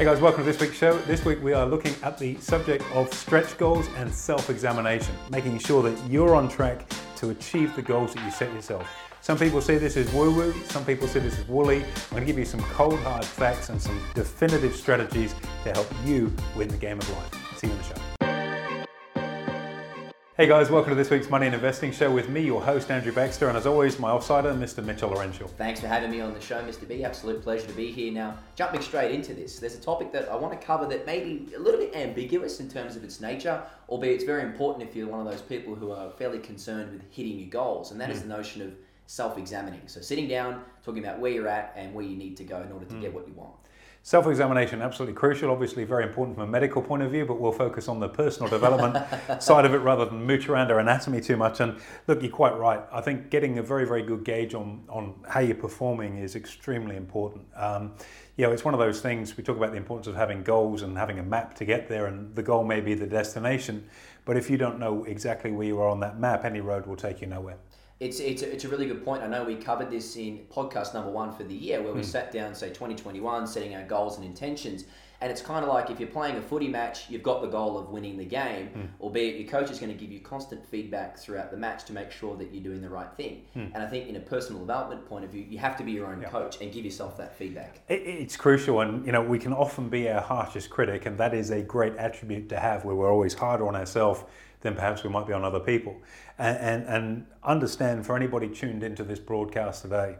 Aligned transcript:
Hey 0.00 0.06
guys, 0.06 0.18
welcome 0.18 0.44
to 0.44 0.50
this 0.50 0.58
week's 0.58 0.78
show. 0.78 0.96
This 1.00 1.26
week 1.26 1.42
we 1.42 1.52
are 1.52 1.66
looking 1.66 1.94
at 2.02 2.16
the 2.16 2.34
subject 2.36 2.82
of 2.94 3.12
stretch 3.12 3.58
goals 3.58 3.86
and 3.98 4.10
self 4.10 4.48
examination, 4.48 5.14
making 5.28 5.58
sure 5.58 5.82
that 5.82 6.10
you're 6.10 6.34
on 6.34 6.48
track 6.48 6.90
to 7.16 7.28
achieve 7.28 7.76
the 7.76 7.82
goals 7.82 8.14
that 8.14 8.24
you 8.24 8.30
set 8.30 8.50
yourself. 8.54 8.88
Some 9.20 9.36
people 9.36 9.60
see 9.60 9.76
this 9.76 9.98
as 9.98 10.10
woo 10.14 10.34
woo, 10.34 10.54
some 10.64 10.86
people 10.86 11.06
see 11.06 11.18
this 11.18 11.38
as 11.38 11.46
woolly. 11.46 11.84
I'm 11.84 12.10
going 12.12 12.22
to 12.22 12.26
give 12.26 12.38
you 12.38 12.46
some 12.46 12.62
cold 12.62 12.98
hard 13.00 13.26
facts 13.26 13.68
and 13.68 13.78
some 13.78 14.00
definitive 14.14 14.74
strategies 14.74 15.34
to 15.64 15.72
help 15.72 15.86
you 16.06 16.32
win 16.56 16.68
the 16.68 16.78
game 16.78 16.96
of 16.96 17.10
life. 17.10 17.58
See 17.58 17.66
you 17.66 17.74
in 17.74 17.78
the 17.80 17.84
show. 17.84 18.09
Hey 20.40 20.46
guys, 20.46 20.70
welcome 20.70 20.88
to 20.88 20.96
this 20.96 21.10
week's 21.10 21.28
Money 21.28 21.44
and 21.44 21.54
Investing 21.54 21.92
Show 21.92 22.10
with 22.10 22.30
me, 22.30 22.40
your 22.40 22.62
host 22.62 22.90
Andrew 22.90 23.12
Baxter, 23.12 23.48
and 23.48 23.58
as 23.58 23.66
always, 23.66 23.98
my 23.98 24.08
offsider, 24.08 24.58
Mr. 24.58 24.82
Mitchell 24.82 25.10
Laurential. 25.10 25.48
Thanks 25.48 25.80
for 25.80 25.86
having 25.86 26.10
me 26.10 26.22
on 26.22 26.32
the 26.32 26.40
show, 26.40 26.62
Mr. 26.62 26.88
B. 26.88 27.04
Absolute 27.04 27.42
pleasure 27.42 27.66
to 27.66 27.74
be 27.74 27.92
here. 27.92 28.10
Now, 28.10 28.38
jumping 28.56 28.80
straight 28.80 29.10
into 29.10 29.34
this, 29.34 29.58
there's 29.58 29.74
a 29.74 29.80
topic 29.82 30.12
that 30.12 30.30
I 30.30 30.36
want 30.36 30.58
to 30.58 30.66
cover 30.66 30.86
that 30.86 31.04
may 31.04 31.20
be 31.20 31.54
a 31.54 31.58
little 31.58 31.78
bit 31.78 31.94
ambiguous 31.94 32.58
in 32.58 32.70
terms 32.70 32.96
of 32.96 33.04
its 33.04 33.20
nature, 33.20 33.62
albeit 33.90 34.14
it's 34.14 34.24
very 34.24 34.42
important 34.42 34.88
if 34.88 34.96
you're 34.96 35.08
one 35.08 35.20
of 35.20 35.30
those 35.30 35.42
people 35.42 35.74
who 35.74 35.90
are 35.90 36.10
fairly 36.12 36.38
concerned 36.38 36.90
with 36.90 37.02
hitting 37.10 37.38
your 37.38 37.50
goals, 37.50 37.90
and 37.90 38.00
that 38.00 38.08
mm. 38.08 38.12
is 38.12 38.22
the 38.22 38.28
notion 38.28 38.62
of 38.62 38.72
self-examining. 39.08 39.82
So 39.88 40.00
sitting 40.00 40.26
down, 40.26 40.62
talking 40.82 41.04
about 41.04 41.18
where 41.18 41.32
you're 41.32 41.48
at 41.48 41.74
and 41.76 41.92
where 41.92 42.06
you 42.06 42.16
need 42.16 42.38
to 42.38 42.44
go 42.44 42.62
in 42.62 42.72
order 42.72 42.86
to 42.86 42.94
mm. 42.94 43.02
get 43.02 43.12
what 43.12 43.28
you 43.28 43.34
want. 43.34 43.56
Self 44.02 44.26
examination, 44.26 44.80
absolutely 44.80 45.14
crucial, 45.14 45.50
obviously 45.50 45.84
very 45.84 46.04
important 46.04 46.34
from 46.34 46.48
a 46.48 46.50
medical 46.50 46.80
point 46.80 47.02
of 47.02 47.10
view, 47.10 47.26
but 47.26 47.38
we'll 47.38 47.52
focus 47.52 47.86
on 47.86 48.00
the 48.00 48.08
personal 48.08 48.48
development 48.48 48.96
side 49.42 49.66
of 49.66 49.74
it 49.74 49.78
rather 49.78 50.06
than 50.06 50.24
mooch 50.24 50.48
around 50.48 50.70
our 50.70 50.78
anatomy 50.78 51.20
too 51.20 51.36
much. 51.36 51.60
And 51.60 51.78
look, 52.06 52.22
you're 52.22 52.30
quite 52.30 52.56
right. 52.56 52.80
I 52.90 53.02
think 53.02 53.28
getting 53.28 53.58
a 53.58 53.62
very, 53.62 53.86
very 53.86 54.02
good 54.02 54.24
gauge 54.24 54.54
on, 54.54 54.84
on 54.88 55.14
how 55.28 55.40
you're 55.40 55.54
performing 55.54 56.16
is 56.16 56.34
extremely 56.34 56.96
important. 56.96 57.44
Um, 57.54 57.92
you 58.38 58.46
know, 58.46 58.52
it's 58.52 58.64
one 58.64 58.72
of 58.72 58.80
those 58.80 59.02
things 59.02 59.36
we 59.36 59.44
talk 59.44 59.58
about 59.58 59.72
the 59.72 59.76
importance 59.76 60.06
of 60.06 60.16
having 60.16 60.42
goals 60.42 60.80
and 60.80 60.96
having 60.96 61.18
a 61.18 61.22
map 61.22 61.54
to 61.56 61.66
get 61.66 61.86
there, 61.86 62.06
and 62.06 62.34
the 62.34 62.42
goal 62.42 62.64
may 62.64 62.80
be 62.80 62.94
the 62.94 63.06
destination. 63.06 63.86
But 64.24 64.38
if 64.38 64.48
you 64.48 64.56
don't 64.56 64.78
know 64.78 65.04
exactly 65.04 65.50
where 65.50 65.66
you 65.66 65.78
are 65.78 65.88
on 65.88 66.00
that 66.00 66.18
map, 66.18 66.46
any 66.46 66.62
road 66.62 66.86
will 66.86 66.96
take 66.96 67.20
you 67.20 67.26
nowhere. 67.26 67.58
It's, 68.00 68.18
it's, 68.18 68.40
a, 68.42 68.50
it's 68.50 68.64
a 68.64 68.68
really 68.68 68.86
good 68.86 69.04
point. 69.04 69.22
I 69.22 69.26
know 69.26 69.44
we 69.44 69.56
covered 69.56 69.90
this 69.90 70.16
in 70.16 70.40
podcast 70.50 70.94
number 70.94 71.10
one 71.10 71.32
for 71.32 71.44
the 71.44 71.54
year, 71.54 71.82
where 71.82 71.92
we 71.92 72.00
mm. 72.00 72.04
sat 72.04 72.32
down, 72.32 72.54
say, 72.54 72.68
2021, 72.68 73.46
setting 73.46 73.74
our 73.74 73.84
goals 73.84 74.16
and 74.16 74.24
intentions. 74.24 74.84
And 75.20 75.30
it's 75.30 75.42
kind 75.42 75.62
of 75.62 75.68
like 75.68 75.90
if 75.90 76.00
you're 76.00 76.08
playing 76.08 76.36
a 76.36 76.40
footy 76.40 76.66
match, 76.66 77.10
you've 77.10 77.22
got 77.22 77.42
the 77.42 77.48
goal 77.48 77.76
of 77.76 77.90
winning 77.90 78.16
the 78.16 78.24
game, 78.24 78.70
mm. 78.74 78.88
albeit 79.02 79.38
your 79.38 79.46
coach 79.46 79.70
is 79.70 79.78
going 79.78 79.92
to 79.92 79.98
give 79.98 80.10
you 80.10 80.20
constant 80.20 80.64
feedback 80.64 81.18
throughout 81.18 81.50
the 81.50 81.58
match 81.58 81.84
to 81.84 81.92
make 81.92 82.10
sure 82.10 82.38
that 82.38 82.54
you're 82.54 82.62
doing 82.62 82.80
the 82.80 82.88
right 82.88 83.12
thing. 83.18 83.42
Mm. 83.54 83.74
And 83.74 83.82
I 83.82 83.86
think, 83.86 84.08
in 84.08 84.16
a 84.16 84.20
personal 84.20 84.60
development 84.62 85.04
point 85.04 85.26
of 85.26 85.30
view, 85.30 85.44
you 85.46 85.58
have 85.58 85.76
to 85.76 85.84
be 85.84 85.92
your 85.92 86.06
own 86.06 86.22
yeah. 86.22 86.30
coach 86.30 86.62
and 86.62 86.72
give 86.72 86.86
yourself 86.86 87.18
that 87.18 87.36
feedback. 87.36 87.82
It, 87.88 88.00
it's 88.06 88.34
crucial, 88.34 88.80
and 88.80 89.04
you 89.04 89.12
know 89.12 89.20
we 89.20 89.38
can 89.38 89.52
often 89.52 89.90
be 89.90 90.08
our 90.08 90.22
harshest 90.22 90.70
critic, 90.70 91.04
and 91.04 91.18
that 91.18 91.34
is 91.34 91.50
a 91.50 91.60
great 91.60 91.96
attribute 91.96 92.48
to 92.48 92.58
have, 92.58 92.86
where 92.86 92.94
we're 92.94 93.12
always 93.12 93.34
harder 93.34 93.68
on 93.68 93.76
ourselves 93.76 94.24
than 94.60 94.74
perhaps 94.74 95.02
we 95.02 95.10
might 95.10 95.26
be 95.26 95.32
on 95.32 95.44
other 95.44 95.60
people. 95.60 95.96
And, 96.38 96.56
and, 96.58 96.86
and 96.86 97.26
understand 97.42 98.06
for 98.06 98.16
anybody 98.16 98.48
tuned 98.48 98.82
into 98.82 99.04
this 99.04 99.18
broadcast 99.18 99.82
today, 99.82 100.16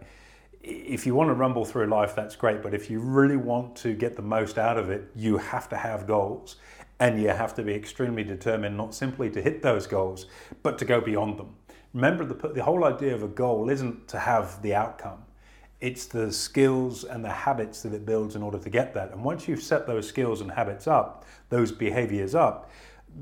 if 0.63 1.07
you 1.07 1.15
want 1.15 1.31
to 1.31 1.35
rumble 1.35 1.65
through 1.65 1.87
life, 1.87 2.15
that's 2.15 2.37
great. 2.37 2.63
But 2.63 2.75
if 2.75 2.91
you 2.91 3.01
really 3.01 3.37
want 3.37 3.77
to 3.77 3.95
get 3.95 4.17
the 4.17 4.23
most 4.23 4.59
out 4.59 4.77
of 4.77 4.91
it, 4.91 5.11
you 5.15 5.39
have 5.39 5.69
to 5.71 5.77
have 5.77 6.07
goals. 6.07 6.57
And 6.99 7.21
you 7.21 7.29
have 7.29 7.55
to 7.55 7.63
be 7.63 7.73
extremely 7.73 8.25
determined 8.25 8.77
not 8.77 8.95
simply 8.95 9.31
to 9.31 9.41
hit 9.41 9.63
those 9.63 9.87
goals, 9.87 10.27
but 10.63 10.77
to 10.79 10.85
go 10.85 11.01
beyond 11.01 11.39
them. 11.39 11.55
Remember, 11.95 12.25
the, 12.27 12.49
the 12.49 12.63
whole 12.63 12.85
idea 12.85 13.15
of 13.15 13.23
a 13.23 13.29
goal 13.29 13.71
isn't 13.71 14.07
to 14.09 14.19
have 14.19 14.61
the 14.63 14.75
outcome, 14.75 15.25
it's 15.81 16.05
the 16.05 16.31
skills 16.31 17.05
and 17.05 17.25
the 17.25 17.31
habits 17.31 17.83
that 17.83 17.95
it 17.95 18.05
builds 18.05 18.37
in 18.37 18.43
order 18.43 18.59
to 18.59 18.69
get 18.69 18.93
that. 18.93 19.13
And 19.13 19.25
once 19.25 19.49
you've 19.49 19.63
set 19.63 19.87
those 19.87 20.07
skills 20.07 20.43
and 20.43 20.51
habits 20.51 20.87
up, 20.87 21.25
those 21.49 21.73
behaviors 21.73 22.35
up, 22.35 22.71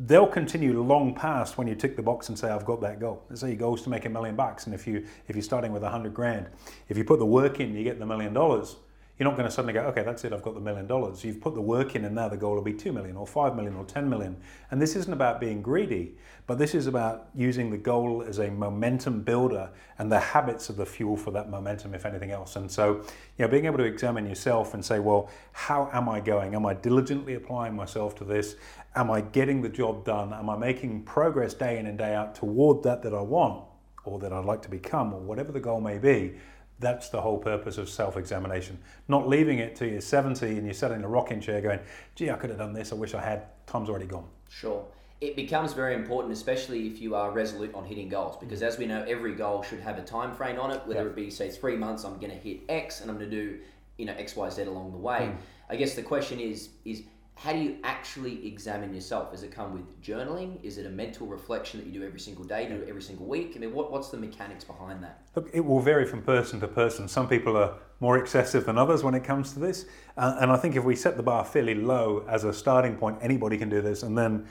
they'll 0.06 0.26
continue 0.26 0.82
long 0.82 1.14
past 1.14 1.58
when 1.58 1.66
you 1.66 1.74
tick 1.74 1.96
the 1.96 2.02
box 2.02 2.28
and 2.28 2.38
say 2.38 2.48
I've 2.50 2.64
got 2.64 2.80
that 2.82 3.00
goal. 3.00 3.24
Let's 3.28 3.40
say 3.40 3.48
your 3.48 3.56
goal 3.56 3.74
is 3.74 3.82
to 3.82 3.90
make 3.90 4.04
a 4.04 4.10
million 4.10 4.36
bucks, 4.36 4.66
and 4.66 4.74
if 4.74 4.86
you 4.86 5.04
if 5.26 5.36
you're 5.36 5.42
starting 5.42 5.72
with 5.72 5.82
a 5.82 5.90
hundred 5.90 6.14
grand, 6.14 6.46
if 6.88 6.96
you 6.96 7.04
put 7.04 7.18
the 7.18 7.26
work 7.26 7.60
in, 7.60 7.74
you 7.74 7.84
get 7.84 7.98
the 7.98 8.06
million 8.06 8.32
dollars. 8.32 8.76
You're 9.18 9.28
not 9.28 9.36
going 9.36 9.48
to 9.48 9.52
suddenly 9.52 9.72
go, 9.72 9.80
okay, 9.86 10.04
that's 10.04 10.22
it, 10.22 10.32
I've 10.32 10.44
got 10.44 10.54
the 10.54 10.60
million 10.60 10.86
dollars. 10.86 11.24
You've 11.24 11.40
put 11.40 11.56
the 11.56 11.60
work 11.60 11.96
in, 11.96 12.04
and 12.04 12.14
now 12.14 12.28
the 12.28 12.36
goal 12.36 12.54
will 12.54 12.62
be 12.62 12.72
two 12.72 12.92
million, 12.92 13.16
or 13.16 13.26
five 13.26 13.56
million, 13.56 13.74
or 13.74 13.84
ten 13.84 14.08
million. 14.08 14.36
And 14.70 14.80
this 14.80 14.94
isn't 14.94 15.12
about 15.12 15.40
being 15.40 15.60
greedy, 15.60 16.14
but 16.46 16.56
this 16.56 16.72
is 16.72 16.86
about 16.86 17.28
using 17.34 17.68
the 17.68 17.76
goal 17.76 18.22
as 18.22 18.38
a 18.38 18.48
momentum 18.48 19.22
builder 19.22 19.70
and 19.98 20.10
the 20.10 20.20
habits 20.20 20.68
of 20.68 20.76
the 20.76 20.86
fuel 20.86 21.16
for 21.16 21.32
that 21.32 21.50
momentum, 21.50 21.94
if 21.94 22.06
anything 22.06 22.30
else. 22.30 22.54
And 22.54 22.70
so, 22.70 23.02
you 23.36 23.44
know, 23.44 23.48
being 23.48 23.64
able 23.64 23.78
to 23.78 23.84
examine 23.84 24.24
yourself 24.24 24.72
and 24.74 24.84
say, 24.84 25.00
well, 25.00 25.28
how 25.50 25.90
am 25.92 26.08
I 26.08 26.20
going? 26.20 26.54
Am 26.54 26.64
I 26.64 26.74
diligently 26.74 27.34
applying 27.34 27.74
myself 27.74 28.14
to 28.16 28.24
this? 28.24 28.54
Am 28.94 29.10
I 29.10 29.20
getting 29.20 29.62
the 29.62 29.68
job 29.68 30.04
done? 30.04 30.32
Am 30.32 30.48
I 30.48 30.56
making 30.56 31.02
progress 31.02 31.54
day 31.54 31.78
in 31.78 31.86
and 31.86 31.98
day 31.98 32.14
out 32.14 32.34
toward 32.34 32.82
that 32.84 33.02
that 33.02 33.14
I 33.14 33.20
want 33.20 33.64
or 34.04 34.18
that 34.18 34.32
I'd 34.32 34.44
like 34.44 34.62
to 34.62 34.70
become 34.70 35.12
or 35.12 35.20
whatever 35.20 35.52
the 35.52 35.60
goal 35.60 35.80
may 35.80 35.98
be? 35.98 36.34
That's 36.80 37.08
the 37.08 37.20
whole 37.20 37.38
purpose 37.38 37.76
of 37.76 37.88
self 37.88 38.16
examination. 38.16 38.78
Not 39.08 39.28
leaving 39.28 39.58
it 39.58 39.76
to 39.76 39.88
you're 39.88 40.00
70 40.00 40.46
and 40.46 40.64
you're 40.64 40.74
sitting 40.74 40.98
in 40.98 41.04
a 41.04 41.08
rocking 41.08 41.40
chair 41.40 41.60
going, 41.60 41.80
gee, 42.14 42.30
I 42.30 42.34
could 42.34 42.50
have 42.50 42.58
done 42.58 42.72
this. 42.72 42.92
I 42.92 42.94
wish 42.94 43.14
I 43.14 43.20
had. 43.20 43.46
Time's 43.66 43.88
already 43.88 44.06
gone. 44.06 44.26
Sure. 44.48 44.84
It 45.20 45.34
becomes 45.34 45.72
very 45.72 45.94
important, 45.94 46.32
especially 46.32 46.86
if 46.86 47.00
you 47.00 47.16
are 47.16 47.32
resolute 47.32 47.74
on 47.74 47.84
hitting 47.84 48.08
goals, 48.08 48.36
because 48.36 48.62
as 48.62 48.78
we 48.78 48.86
know, 48.86 49.04
every 49.08 49.34
goal 49.34 49.64
should 49.64 49.80
have 49.80 49.98
a 49.98 50.02
time 50.02 50.32
frame 50.32 50.60
on 50.60 50.70
it. 50.70 50.80
Whether 50.86 51.08
it 51.08 51.16
be 51.16 51.28
say 51.28 51.50
three 51.50 51.76
months, 51.76 52.04
I'm 52.04 52.18
going 52.18 52.30
to 52.30 52.36
hit 52.36 52.60
X, 52.68 53.00
and 53.00 53.10
I'm 53.10 53.18
going 53.18 53.28
to 53.28 53.36
do 53.36 53.58
you 53.98 54.06
know 54.06 54.14
X, 54.16 54.34
Y, 54.36 54.48
Z 54.48 54.62
along 54.62 54.92
the 54.92 54.98
way. 54.98 55.32
Mm. 55.32 55.36
I 55.68 55.76
guess 55.76 55.94
the 55.94 56.02
question 56.02 56.40
is 56.40 56.70
is 56.84 57.02
how 57.38 57.52
do 57.52 57.60
you 57.60 57.76
actually 57.84 58.44
examine 58.44 58.92
yourself? 58.92 59.30
Does 59.30 59.44
it 59.44 59.52
come 59.52 59.72
with 59.72 60.02
journaling? 60.02 60.62
Is 60.64 60.76
it 60.76 60.86
a 60.86 60.90
mental 60.90 61.24
reflection 61.24 61.78
that 61.78 61.86
you 61.86 62.00
do 62.00 62.04
every 62.04 62.18
single 62.18 62.42
day, 62.42 62.68
do 62.68 62.84
every 62.88 63.00
single 63.00 63.26
week? 63.26 63.52
I 63.54 63.60
mean, 63.60 63.72
what, 63.72 63.92
what's 63.92 64.08
the 64.08 64.16
mechanics 64.16 64.64
behind 64.64 65.04
that? 65.04 65.22
Look, 65.36 65.48
it 65.52 65.64
will 65.64 65.78
vary 65.78 66.04
from 66.04 66.22
person 66.22 66.58
to 66.58 66.66
person. 66.66 67.06
Some 67.06 67.28
people 67.28 67.56
are 67.56 67.74
more 68.00 68.18
excessive 68.18 68.66
than 68.66 68.76
others 68.76 69.04
when 69.04 69.14
it 69.14 69.22
comes 69.22 69.52
to 69.52 69.60
this. 69.60 69.86
Uh, 70.16 70.36
and 70.40 70.50
I 70.50 70.56
think 70.56 70.74
if 70.74 70.82
we 70.82 70.96
set 70.96 71.16
the 71.16 71.22
bar 71.22 71.44
fairly 71.44 71.76
low 71.76 72.24
as 72.28 72.42
a 72.42 72.52
starting 72.52 72.96
point, 72.96 73.18
anybody 73.20 73.56
can 73.56 73.68
do 73.68 73.80
this. 73.80 74.02
And 74.02 74.18
then 74.18 74.48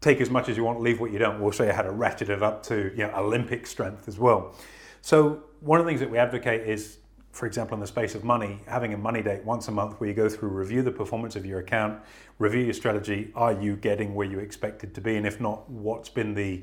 take 0.00 0.20
as 0.20 0.30
much 0.30 0.48
as 0.48 0.56
you 0.56 0.64
want, 0.64 0.80
leave 0.80 0.98
what 0.98 1.12
you 1.12 1.20
don't. 1.20 1.40
We'll 1.40 1.52
show 1.52 1.64
you 1.64 1.72
how 1.72 1.82
to 1.82 1.92
ratchet 1.92 2.28
it 2.28 2.42
up 2.42 2.64
to 2.64 2.90
you 2.96 3.06
know, 3.06 3.12
Olympic 3.14 3.68
strength 3.68 4.08
as 4.08 4.18
well. 4.18 4.56
So, 5.00 5.44
one 5.60 5.78
of 5.78 5.86
the 5.86 5.90
things 5.90 6.00
that 6.00 6.10
we 6.10 6.18
advocate 6.18 6.68
is 6.68 6.98
for 7.34 7.46
example, 7.46 7.74
in 7.74 7.80
the 7.80 7.86
space 7.86 8.14
of 8.14 8.22
money, 8.22 8.60
having 8.68 8.94
a 8.94 8.96
money 8.96 9.20
date 9.20 9.44
once 9.44 9.66
a 9.66 9.72
month 9.72 9.98
where 9.98 10.08
you 10.08 10.14
go 10.14 10.28
through, 10.28 10.50
review 10.50 10.82
the 10.82 10.92
performance 10.92 11.34
of 11.34 11.44
your 11.44 11.58
account, 11.58 12.00
review 12.38 12.60
your 12.60 12.72
strategy. 12.72 13.32
Are 13.34 13.52
you 13.52 13.74
getting 13.74 14.14
where 14.14 14.26
you 14.26 14.38
expected 14.38 14.94
to 14.94 15.00
be? 15.00 15.16
And 15.16 15.26
if 15.26 15.40
not, 15.40 15.68
what's 15.68 16.08
been 16.08 16.34
the, 16.34 16.62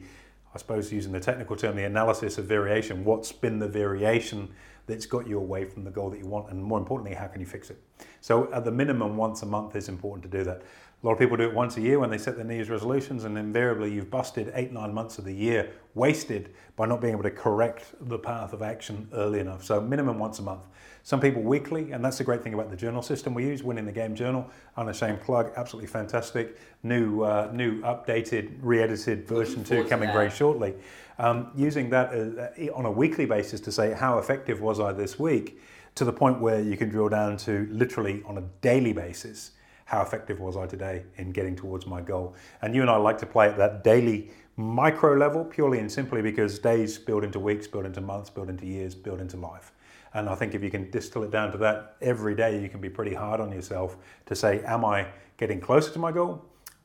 I 0.55 0.57
suppose, 0.57 0.91
using 0.93 1.11
the 1.11 1.19
technical 1.19 1.57
term, 1.57 1.75
the 1.75 1.83
analysis 1.83 2.37
of 2.37 2.45
variation, 2.45 3.03
what's 3.03 3.33
been 3.33 3.59
the 3.59 3.67
variation 3.67 4.49
that's 4.87 5.05
got 5.05 5.27
you 5.27 5.37
away 5.37 5.65
from 5.65 5.83
the 5.83 5.91
goal 5.91 6.09
that 6.09 6.19
you 6.19 6.27
want? 6.27 6.49
And 6.49 6.63
more 6.63 6.79
importantly, 6.79 7.15
how 7.15 7.27
can 7.27 7.41
you 7.41 7.47
fix 7.47 7.69
it? 7.69 7.77
So, 8.21 8.51
at 8.53 8.63
the 8.63 8.71
minimum, 8.71 9.17
once 9.17 9.41
a 9.41 9.45
month 9.45 9.75
is 9.75 9.89
important 9.89 10.31
to 10.31 10.37
do 10.37 10.45
that. 10.45 10.61
A 11.03 11.07
lot 11.07 11.13
of 11.13 11.19
people 11.19 11.35
do 11.35 11.43
it 11.43 11.53
once 11.55 11.77
a 11.77 11.81
year 11.81 11.97
when 11.97 12.11
they 12.11 12.19
set 12.19 12.35
their 12.35 12.45
New 12.45 12.53
Year's 12.53 12.69
resolutions, 12.69 13.23
and 13.23 13.35
invariably 13.35 13.91
you've 13.91 14.11
busted 14.11 14.51
eight, 14.53 14.71
nine 14.71 14.93
months 14.93 15.17
of 15.17 15.25
the 15.25 15.33
year 15.33 15.71
wasted 15.95 16.53
by 16.75 16.85
not 16.85 17.01
being 17.01 17.13
able 17.13 17.23
to 17.23 17.31
correct 17.31 17.95
the 18.01 18.19
path 18.19 18.53
of 18.53 18.61
action 18.61 19.09
early 19.13 19.39
enough. 19.39 19.63
So, 19.63 19.81
minimum 19.81 20.19
once 20.19 20.37
a 20.37 20.43
month. 20.43 20.61
Some 21.01 21.19
people 21.19 21.41
weekly, 21.41 21.91
and 21.91 22.05
that's 22.05 22.19
the 22.19 22.23
great 22.23 22.43
thing 22.43 22.53
about 22.53 22.69
the 22.69 22.75
journal 22.75 23.01
system 23.01 23.33
we 23.33 23.47
use, 23.47 23.63
Winning 23.63 23.87
the 23.87 23.91
Game 23.91 24.13
Journal. 24.13 24.47
Unashamed 24.77 25.21
plug, 25.21 25.51
absolutely 25.55 25.87
fantastic. 25.87 26.59
New, 26.83 27.23
uh, 27.23 27.49
new 27.51 27.81
updated, 27.81 28.59
re 28.61 28.83
edited 28.83 29.27
version 29.27 29.63
2 29.63 29.85
coming 29.85 30.11
very 30.11 30.29
shortly. 30.29 30.75
Um, 31.17 31.49
using 31.55 31.89
that 31.89 32.13
uh, 32.13 32.75
on 32.75 32.85
a 32.85 32.91
weekly 32.91 33.25
basis 33.25 33.59
to 33.61 33.71
say, 33.71 33.93
how 33.93 34.19
effective 34.19 34.61
was 34.61 34.79
I 34.79 34.91
this 34.91 35.17
week, 35.17 35.59
to 35.95 36.05
the 36.05 36.13
point 36.13 36.39
where 36.39 36.61
you 36.61 36.77
can 36.77 36.89
drill 36.89 37.09
down 37.09 37.37
to 37.37 37.67
literally 37.71 38.21
on 38.27 38.37
a 38.37 38.43
daily 38.61 38.93
basis 38.93 39.53
how 39.91 40.01
effective 40.01 40.39
was 40.39 40.55
I 40.55 40.67
today 40.67 41.03
in 41.17 41.31
getting 41.31 41.53
towards 41.53 41.85
my 41.85 41.99
goal? 41.99 42.33
And 42.61 42.73
you 42.73 42.79
and 42.79 42.89
I 42.89 42.95
like 42.95 43.17
to 43.17 43.25
play 43.25 43.49
at 43.49 43.57
that 43.57 43.83
daily 43.83 44.31
micro 44.55 45.17
level 45.17 45.43
purely 45.43 45.79
and 45.79 45.91
simply 45.91 46.21
because 46.21 46.59
days 46.59 46.97
build 46.97 47.25
into 47.25 47.39
weeks, 47.39 47.67
build 47.67 47.85
into 47.85 47.99
months, 47.99 48.29
build 48.29 48.47
into 48.47 48.65
years, 48.65 48.95
build 48.95 49.19
into 49.19 49.35
life. 49.35 49.73
And 50.13 50.29
I 50.29 50.35
think 50.35 50.55
if 50.55 50.63
you 50.63 50.71
can 50.71 50.89
distill 50.91 51.23
it 51.23 51.31
down 51.31 51.51
to 51.51 51.57
that 51.57 51.97
every 52.01 52.35
day, 52.35 52.61
you 52.61 52.69
can 52.69 52.79
be 52.79 52.89
pretty 52.89 53.13
hard 53.13 53.41
on 53.41 53.51
yourself 53.51 53.97
to 54.27 54.33
say, 54.33 54.63
Am 54.63 54.85
I 54.85 55.07
getting 55.35 55.59
closer 55.59 55.91
to 55.91 55.99
my 55.99 56.13
goal 56.13 56.41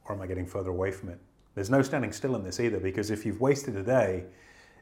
or 0.06 0.17
am 0.17 0.20
I 0.20 0.26
getting 0.26 0.47
further 0.47 0.70
away 0.70 0.91
from 0.91 1.11
it? 1.11 1.20
There's 1.55 1.70
no 1.70 1.82
standing 1.82 2.11
still 2.11 2.35
in 2.35 2.43
this 2.43 2.58
either 2.58 2.81
because 2.81 3.12
if 3.12 3.25
you've 3.25 3.41
wasted 3.41 3.76
a 3.76 3.85
day, 3.85 4.25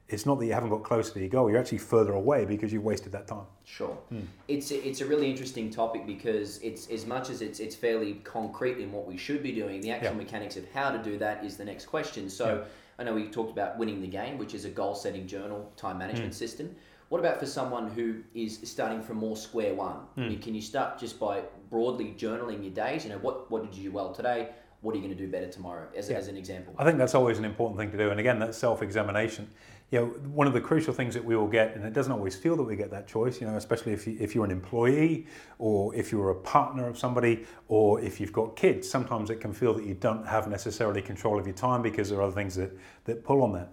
it's 0.08 0.26
not 0.26 0.38
that 0.38 0.46
you 0.46 0.52
haven't 0.52 0.70
got 0.70 0.82
closer 0.82 1.12
to 1.14 1.20
your 1.20 1.28
goal, 1.28 1.50
you're 1.50 1.58
actually 1.58 1.78
further 1.78 2.12
away 2.12 2.44
because 2.44 2.72
you've 2.72 2.84
wasted 2.84 3.12
that 3.12 3.26
time. 3.26 3.46
Sure. 3.64 3.96
Mm. 4.12 4.26
It's, 4.48 4.70
a, 4.70 4.86
it's 4.86 5.00
a 5.00 5.06
really 5.06 5.30
interesting 5.30 5.70
topic 5.70 6.06
because 6.06 6.58
it's 6.58 6.88
as 6.88 7.06
much 7.06 7.30
as 7.30 7.40
it's, 7.40 7.58
it's 7.58 7.74
fairly 7.74 8.14
concrete 8.24 8.78
in 8.78 8.92
what 8.92 9.06
we 9.06 9.16
should 9.16 9.42
be 9.42 9.52
doing, 9.52 9.80
the 9.80 9.90
actual 9.90 10.12
yeah. 10.12 10.18
mechanics 10.18 10.56
of 10.56 10.70
how 10.72 10.90
to 10.90 11.02
do 11.02 11.16
that 11.18 11.44
is 11.44 11.56
the 11.56 11.64
next 11.64 11.86
question. 11.86 12.28
So 12.28 12.58
yeah. 12.58 12.64
I 12.98 13.04
know 13.04 13.14
we 13.14 13.28
talked 13.28 13.50
about 13.50 13.78
winning 13.78 14.00
the 14.00 14.08
game, 14.08 14.36
which 14.36 14.54
is 14.54 14.64
a 14.66 14.70
goal 14.70 14.94
setting 14.94 15.26
journal 15.26 15.72
time 15.76 15.98
management 15.98 16.32
mm. 16.32 16.36
system. 16.36 16.76
What 17.08 17.18
about 17.18 17.38
for 17.38 17.46
someone 17.46 17.90
who 17.90 18.22
is 18.34 18.58
starting 18.64 19.02
from 19.02 19.18
more 19.18 19.36
square 19.36 19.74
one? 19.74 19.96
Mm. 20.16 20.42
can 20.42 20.54
you 20.54 20.62
start 20.62 20.98
just 20.98 21.18
by 21.18 21.42
broadly 21.74 22.14
journaling 22.16 22.62
your 22.62 22.72
days. 22.72 23.04
You 23.04 23.10
know, 23.10 23.18
what 23.18 23.50
what 23.50 23.64
did 23.64 23.74
you 23.74 23.90
do 23.90 23.92
well 23.92 24.12
today? 24.12 24.50
What 24.80 24.92
are 24.92 24.98
you 24.98 25.02
going 25.02 25.16
to 25.16 25.22
do 25.26 25.30
better 25.30 25.48
tomorrow? 25.48 25.88
As, 25.96 26.08
Yeah. 26.08 26.18
as 26.18 26.28
an 26.28 26.36
example. 26.36 26.74
I 26.78 26.84
think 26.84 26.98
that's 26.98 27.14
always 27.14 27.38
an 27.38 27.44
important 27.44 27.80
thing 27.80 27.90
to 27.90 27.96
do. 27.96 28.10
And 28.10 28.20
again, 28.20 28.38
that's 28.38 28.58
self-examination. 28.58 29.50
You 29.90 30.00
know, 30.00 30.06
one 30.32 30.46
of 30.46 30.54
the 30.54 30.60
crucial 30.60 30.92
things 30.92 31.14
that 31.14 31.24
we 31.24 31.36
all 31.36 31.46
get, 31.46 31.76
and 31.76 31.84
it 31.84 31.92
doesn't 31.92 32.12
always 32.12 32.34
feel 32.34 32.56
that 32.56 32.64
we 32.64 32.74
get 32.74 32.90
that 32.90 33.06
choice. 33.06 33.40
You 33.40 33.46
know, 33.46 33.56
especially 33.56 33.92
if 33.92 34.06
you, 34.06 34.16
if 34.18 34.34
you're 34.34 34.44
an 34.44 34.50
employee, 34.50 35.26
or 35.58 35.94
if 35.94 36.10
you're 36.10 36.30
a 36.30 36.34
partner 36.34 36.88
of 36.88 36.98
somebody, 36.98 37.46
or 37.68 38.00
if 38.00 38.20
you've 38.20 38.32
got 38.32 38.56
kids. 38.56 38.88
Sometimes 38.88 39.30
it 39.30 39.40
can 39.40 39.52
feel 39.52 39.74
that 39.74 39.84
you 39.84 39.94
don't 39.94 40.26
have 40.26 40.48
necessarily 40.48 41.02
control 41.02 41.38
of 41.38 41.46
your 41.46 41.54
time 41.54 41.82
because 41.82 42.10
there 42.10 42.18
are 42.18 42.22
other 42.22 42.34
things 42.34 42.54
that 42.56 42.72
that 43.04 43.24
pull 43.24 43.42
on 43.42 43.52
that. 43.52 43.72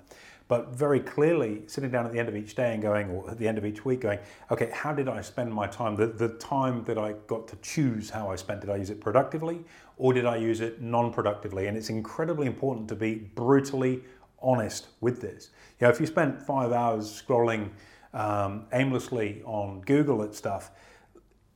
But 0.52 0.76
very 0.76 1.00
clearly, 1.00 1.62
sitting 1.68 1.92
down 1.92 2.06
at 2.06 2.12
the 2.12 2.20
end 2.20 2.28
of 2.28 2.36
each 2.36 2.56
day 2.56 2.74
and 2.74 2.82
going, 2.82 3.10
or 3.10 3.32
at 3.32 3.38
the 3.38 3.48
end 3.48 3.58
of 3.58 3.66
each 3.66 3.86
week, 3.86 4.02
going, 4.02 4.20
okay, 4.52 4.70
how 4.74 4.92
did 4.92 5.08
I 5.08 5.22
spend 5.22 5.54
my 5.54 5.66
time? 5.66 5.96
The, 5.96 6.08
the 6.08 6.28
time 6.28 6.84
that 6.84 6.98
I 6.98 7.14
got 7.28 7.48
to 7.48 7.56
choose 7.62 8.10
how 8.10 8.30
I 8.30 8.36
spent, 8.36 8.60
did 8.60 8.70
I 8.70 8.76
use 8.76 8.90
it 8.90 9.00
productively 9.00 9.64
or 9.96 10.12
did 10.12 10.26
I 10.26 10.36
use 10.36 10.60
it 10.60 10.82
non 10.82 11.14
productively? 11.14 11.68
And 11.68 11.78
it's 11.78 11.90
incredibly 11.90 12.48
important 12.48 12.90
to 12.90 12.96
be 12.96 13.16
brutally 13.16 14.02
honest 14.42 14.88
with 15.00 15.22
this. 15.22 15.50
You 15.80 15.88
know, 15.88 15.92
if 15.92 16.00
you 16.00 16.06
spent 16.06 16.42
five 16.42 16.72
hours 16.72 17.06
scrolling 17.10 17.70
um, 18.14 18.66
aimlessly 18.74 19.42
on 19.46 19.82
Google 19.82 20.24
at 20.24 20.34
stuff, 20.36 20.72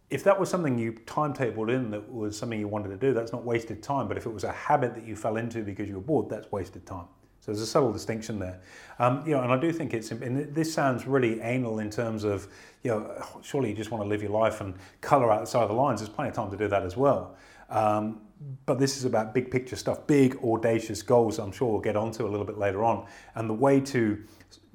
if 0.09 0.23
that 0.23 0.39
was 0.39 0.49
something 0.49 0.77
you 0.77 0.93
timetabled 0.93 1.73
in 1.73 1.89
that 1.91 2.11
was 2.11 2.37
something 2.37 2.59
you 2.59 2.67
wanted 2.67 2.89
to 2.89 2.97
do, 2.97 3.13
that's 3.13 3.31
not 3.31 3.43
wasted 3.43 3.81
time. 3.81 4.07
But 4.07 4.17
if 4.17 4.25
it 4.25 4.33
was 4.33 4.43
a 4.43 4.51
habit 4.51 4.93
that 4.95 5.05
you 5.05 5.15
fell 5.15 5.37
into 5.37 5.63
because 5.63 5.89
you 5.89 5.95
were 5.95 6.01
bored, 6.01 6.29
that's 6.29 6.51
wasted 6.51 6.85
time. 6.85 7.07
So 7.39 7.51
there's 7.51 7.61
a 7.61 7.67
subtle 7.67 7.91
distinction 7.91 8.39
there. 8.39 8.59
Um, 8.97 9.23
you 9.25 9.33
know, 9.33 9.41
and 9.41 9.51
I 9.51 9.57
do 9.59 9.71
think 9.71 9.93
it's, 9.93 10.09
and 10.09 10.53
this 10.55 10.73
sounds 10.73 11.05
really 11.05 11.41
anal 11.41 11.77
in 11.77 11.91
terms 11.91 12.23
of, 12.23 12.47
you 12.81 12.89
know, 12.89 13.23
surely 13.43 13.69
you 13.69 13.75
just 13.75 13.91
want 13.91 14.03
to 14.03 14.07
live 14.07 14.23
your 14.23 14.31
life 14.31 14.61
and 14.61 14.73
colour 15.01 15.31
outside 15.31 15.69
the 15.69 15.73
lines. 15.73 16.01
There's 16.01 16.09
plenty 16.09 16.29
of 16.29 16.35
time 16.35 16.49
to 16.49 16.57
do 16.57 16.67
that 16.67 16.81
as 16.81 16.97
well. 16.97 17.35
Um, 17.69 18.21
but 18.65 18.79
this 18.79 18.97
is 18.97 19.05
about 19.05 19.33
big 19.33 19.49
picture 19.49 19.75
stuff, 19.75 20.05
big 20.07 20.37
audacious 20.43 21.01
goals. 21.01 21.39
I'm 21.39 21.51
sure 21.51 21.71
we'll 21.71 21.81
get 21.81 21.95
onto 21.95 22.25
a 22.25 22.29
little 22.29 22.45
bit 22.45 22.57
later 22.57 22.83
on. 22.83 23.05
And 23.35 23.49
the 23.49 23.53
way 23.53 23.79
to 23.81 24.23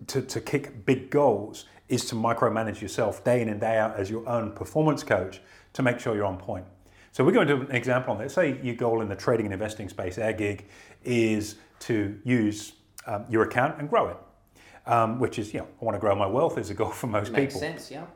to, 0.06 0.22
to 0.22 0.40
kick 0.40 0.86
big 0.86 1.10
goals 1.10 1.66
is 1.88 2.06
to 2.06 2.14
micromanage 2.14 2.80
yourself 2.80 3.22
day 3.22 3.42
in 3.42 3.48
and 3.48 3.60
day 3.60 3.76
out 3.76 3.96
as 3.96 4.10
your 4.10 4.26
own 4.28 4.52
performance 4.52 5.02
coach 5.02 5.40
to 5.74 5.82
make 5.82 5.98
sure 5.98 6.14
you're 6.14 6.24
on 6.24 6.38
point. 6.38 6.64
So 7.12 7.24
we're 7.24 7.32
going 7.32 7.48
to 7.48 7.56
do 7.56 7.62
an 7.62 7.72
example 7.72 8.12
on 8.14 8.18
this. 8.18 8.34
Say 8.34 8.60
your 8.62 8.76
goal 8.76 9.02
in 9.02 9.08
the 9.08 9.16
trading 9.16 9.46
and 9.46 9.52
investing 9.52 9.88
space, 9.88 10.16
our 10.16 10.32
gig, 10.32 10.66
is 11.04 11.56
to 11.80 12.18
use 12.24 12.72
um, 13.06 13.24
your 13.28 13.42
account 13.42 13.78
and 13.78 13.90
grow 13.90 14.08
it. 14.08 14.16
Um, 14.86 15.18
which 15.18 15.38
is, 15.38 15.52
you 15.52 15.60
know, 15.60 15.68
I 15.80 15.84
want 15.84 15.94
to 15.94 16.00
grow 16.00 16.14
my 16.14 16.26
wealth 16.26 16.56
is 16.56 16.70
a 16.70 16.74
goal 16.74 16.88
for 16.88 17.06
most 17.06 17.32
Makes 17.32 17.54
people. 17.54 17.60
sense, 17.60 17.90
yeah. 17.90 18.06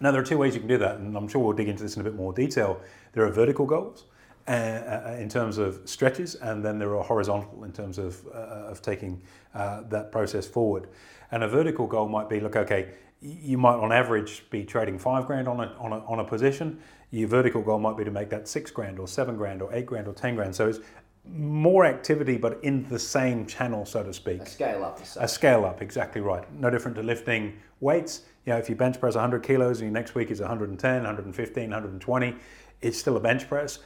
Now, 0.00 0.12
there 0.12 0.22
are 0.22 0.24
two 0.24 0.38
ways 0.38 0.54
you 0.54 0.60
can 0.60 0.68
do 0.68 0.78
that, 0.78 0.96
and 0.96 1.16
I'm 1.16 1.26
sure 1.26 1.42
we'll 1.42 1.52
dig 1.52 1.68
into 1.68 1.82
this 1.82 1.96
in 1.96 2.00
a 2.00 2.04
bit 2.04 2.14
more 2.14 2.32
detail. 2.32 2.80
There 3.12 3.24
are 3.24 3.30
vertical 3.30 3.66
goals 3.66 4.04
uh, 4.48 4.50
uh, 4.50 5.16
in 5.20 5.28
terms 5.28 5.58
of 5.58 5.80
stretches, 5.84 6.34
and 6.36 6.64
then 6.64 6.78
there 6.78 6.96
are 6.96 7.04
horizontal 7.04 7.64
in 7.64 7.72
terms 7.72 7.98
of, 7.98 8.26
uh, 8.34 8.70
of 8.70 8.82
taking 8.82 9.22
uh, 9.54 9.82
that 9.82 10.10
process 10.10 10.46
forward. 10.46 10.88
And 11.30 11.42
a 11.42 11.48
vertical 11.48 11.86
goal 11.86 12.08
might 12.08 12.28
be 12.28 12.40
look, 12.40 12.56
okay, 12.56 12.92
you 13.20 13.56
might 13.56 13.76
on 13.76 13.92
average 13.92 14.44
be 14.50 14.64
trading 14.64 14.98
five 14.98 15.26
grand 15.26 15.46
on 15.46 15.60
a, 15.60 15.72
on 15.78 15.92
a, 15.92 15.98
on 16.06 16.18
a 16.18 16.24
position. 16.24 16.80
Your 17.10 17.28
vertical 17.28 17.62
goal 17.62 17.78
might 17.78 17.96
be 17.96 18.04
to 18.04 18.10
make 18.10 18.30
that 18.30 18.48
six 18.48 18.70
grand 18.70 18.98
or 18.98 19.06
seven 19.06 19.36
grand 19.36 19.62
or 19.62 19.72
eight 19.72 19.86
grand 19.86 20.08
or 20.08 20.12
10 20.12 20.34
grand. 20.34 20.54
So 20.54 20.68
it's 20.68 20.80
more 21.24 21.84
activity, 21.84 22.36
but 22.36 22.58
in 22.64 22.88
the 22.88 22.98
same 22.98 23.46
channel, 23.46 23.86
so 23.86 24.02
to 24.02 24.12
speak. 24.12 24.40
A 24.40 24.46
scale 24.46 24.84
up, 24.84 25.00
A 25.16 25.28
scale 25.28 25.64
up, 25.64 25.80
exactly 25.80 26.20
right. 26.20 26.52
No 26.52 26.68
different 26.68 26.96
to 26.96 27.02
lifting 27.02 27.58
weights. 27.80 28.22
You 28.44 28.54
know, 28.54 28.58
if 28.58 28.68
you 28.68 28.74
bench 28.74 28.98
press 28.98 29.14
100 29.14 29.42
kilos 29.44 29.80
and 29.80 29.90
your 29.90 29.92
next 29.92 30.16
week 30.16 30.32
is 30.32 30.40
110, 30.40 30.94
115, 30.94 31.62
120, 31.62 32.34
it's 32.80 32.98
still 32.98 33.16
a 33.16 33.20
bench 33.20 33.48
press, 33.48 33.78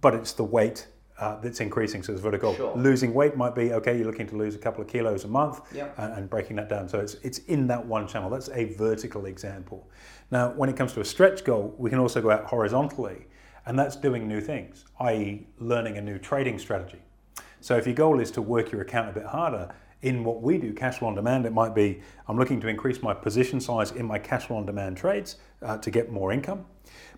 but 0.00 0.14
it's 0.14 0.32
the 0.32 0.44
weight 0.44 0.86
uh, 1.18 1.38
that's 1.40 1.60
increasing. 1.60 2.02
So 2.02 2.12
it's 2.12 2.22
vertical. 2.22 2.54
Sure. 2.54 2.74
Losing 2.76 3.12
weight 3.12 3.36
might 3.36 3.54
be 3.54 3.72
okay. 3.74 3.96
You're 3.96 4.06
looking 4.06 4.26
to 4.28 4.36
lose 4.36 4.54
a 4.54 4.58
couple 4.58 4.80
of 4.82 4.88
kilos 4.88 5.24
a 5.24 5.28
month, 5.28 5.60
Yep. 5.74 5.94
and, 5.98 6.12
and 6.14 6.30
breaking 6.30 6.56
that 6.56 6.68
down. 6.68 6.88
So 6.88 6.98
it's 6.98 7.14
it's 7.22 7.38
in 7.40 7.66
that 7.68 7.84
one 7.84 8.06
channel. 8.08 8.30
That's 8.30 8.48
a 8.50 8.72
vertical 8.74 9.26
example. 9.26 9.88
Now, 10.30 10.50
when 10.52 10.68
it 10.70 10.76
comes 10.76 10.92
to 10.94 11.00
a 11.00 11.04
stretch 11.04 11.44
goal, 11.44 11.74
we 11.76 11.90
can 11.90 11.98
also 11.98 12.22
go 12.22 12.30
out 12.30 12.44
horizontally, 12.44 13.26
and 13.66 13.78
that's 13.78 13.96
doing 13.96 14.26
new 14.28 14.40
things, 14.40 14.84
i.e., 15.00 15.46
learning 15.58 15.98
a 15.98 16.00
new 16.00 16.18
trading 16.18 16.58
strategy. 16.58 17.00
So 17.60 17.76
if 17.76 17.84
your 17.86 17.94
goal 17.96 18.20
is 18.20 18.30
to 18.32 18.42
work 18.42 18.72
your 18.72 18.80
account 18.80 19.10
a 19.10 19.12
bit 19.12 19.26
harder, 19.26 19.74
in 20.02 20.24
what 20.24 20.40
we 20.40 20.56
do, 20.56 20.72
cash 20.72 20.98
flow 20.98 21.08
on 21.08 21.14
demand, 21.14 21.44
it 21.44 21.52
might 21.52 21.74
be 21.74 22.00
I'm 22.26 22.38
looking 22.38 22.60
to 22.62 22.68
increase 22.68 23.02
my 23.02 23.12
position 23.12 23.60
size 23.60 23.90
in 23.90 24.06
my 24.06 24.18
cash 24.18 24.46
flow 24.46 24.56
on 24.56 24.64
demand 24.64 24.96
trades 24.96 25.36
uh, 25.62 25.76
to 25.78 25.90
get 25.90 26.10
more 26.10 26.32
income. 26.32 26.64